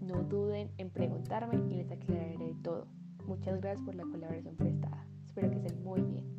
no 0.00 0.22
duden 0.22 0.70
en 0.78 0.90
preguntarme 0.90 1.56
y 1.70 1.76
les 1.76 1.90
aclararé 1.90 2.54
todo. 2.62 2.86
Muchas 3.26 3.60
gracias 3.60 3.84
por 3.84 3.94
la 3.94 4.04
colaboración 4.04 4.56
prestada. 4.56 5.06
Espero 5.24 5.50
que 5.50 5.56
estén 5.56 5.82
muy 5.82 6.00
bien. 6.02 6.32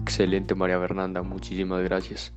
Excelente 0.00 0.54
María 0.54 0.78
Fernanda, 0.78 1.22
muchísimas 1.22 1.82
gracias. 1.82 2.34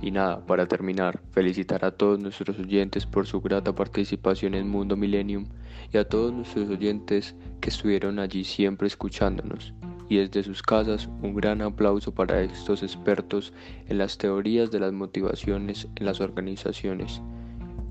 Y 0.00 0.10
nada, 0.12 0.44
para 0.46 0.66
terminar, 0.66 1.20
felicitar 1.32 1.84
a 1.84 1.90
todos 1.90 2.20
nuestros 2.20 2.58
oyentes 2.58 3.04
por 3.04 3.26
su 3.26 3.40
grata 3.40 3.74
participación 3.74 4.54
en 4.54 4.68
Mundo 4.68 4.96
Millennium 4.96 5.46
y 5.92 5.98
a 5.98 6.08
todos 6.08 6.32
nuestros 6.32 6.68
oyentes 6.68 7.34
que 7.60 7.70
estuvieron 7.70 8.18
allí 8.18 8.44
siempre 8.44 8.86
escuchándonos. 8.86 9.74
Y 10.08 10.16
desde 10.16 10.42
sus 10.42 10.62
casas, 10.62 11.08
un 11.22 11.34
gran 11.34 11.60
aplauso 11.60 12.14
para 12.14 12.40
estos 12.42 12.82
expertos 12.82 13.52
en 13.88 13.98
las 13.98 14.16
teorías 14.16 14.70
de 14.70 14.80
las 14.80 14.92
motivaciones 14.92 15.88
en 15.96 16.06
las 16.06 16.20
organizaciones, 16.20 17.20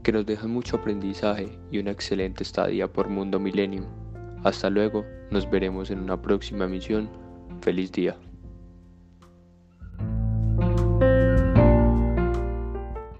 que 0.01 0.11
nos 0.11 0.25
dejan 0.25 0.51
mucho 0.51 0.77
aprendizaje 0.77 1.59
y 1.71 1.79
una 1.79 1.91
excelente 1.91 2.43
estadía 2.43 2.91
por 2.91 3.09
Mundo 3.09 3.39
Millennium. 3.39 3.85
Hasta 4.43 4.69
luego, 4.69 5.05
nos 5.29 5.49
veremos 5.49 5.91
en 5.91 5.99
una 5.99 6.19
próxima 6.21 6.65
emisión. 6.65 7.09
Feliz 7.61 7.91
día. 7.91 8.15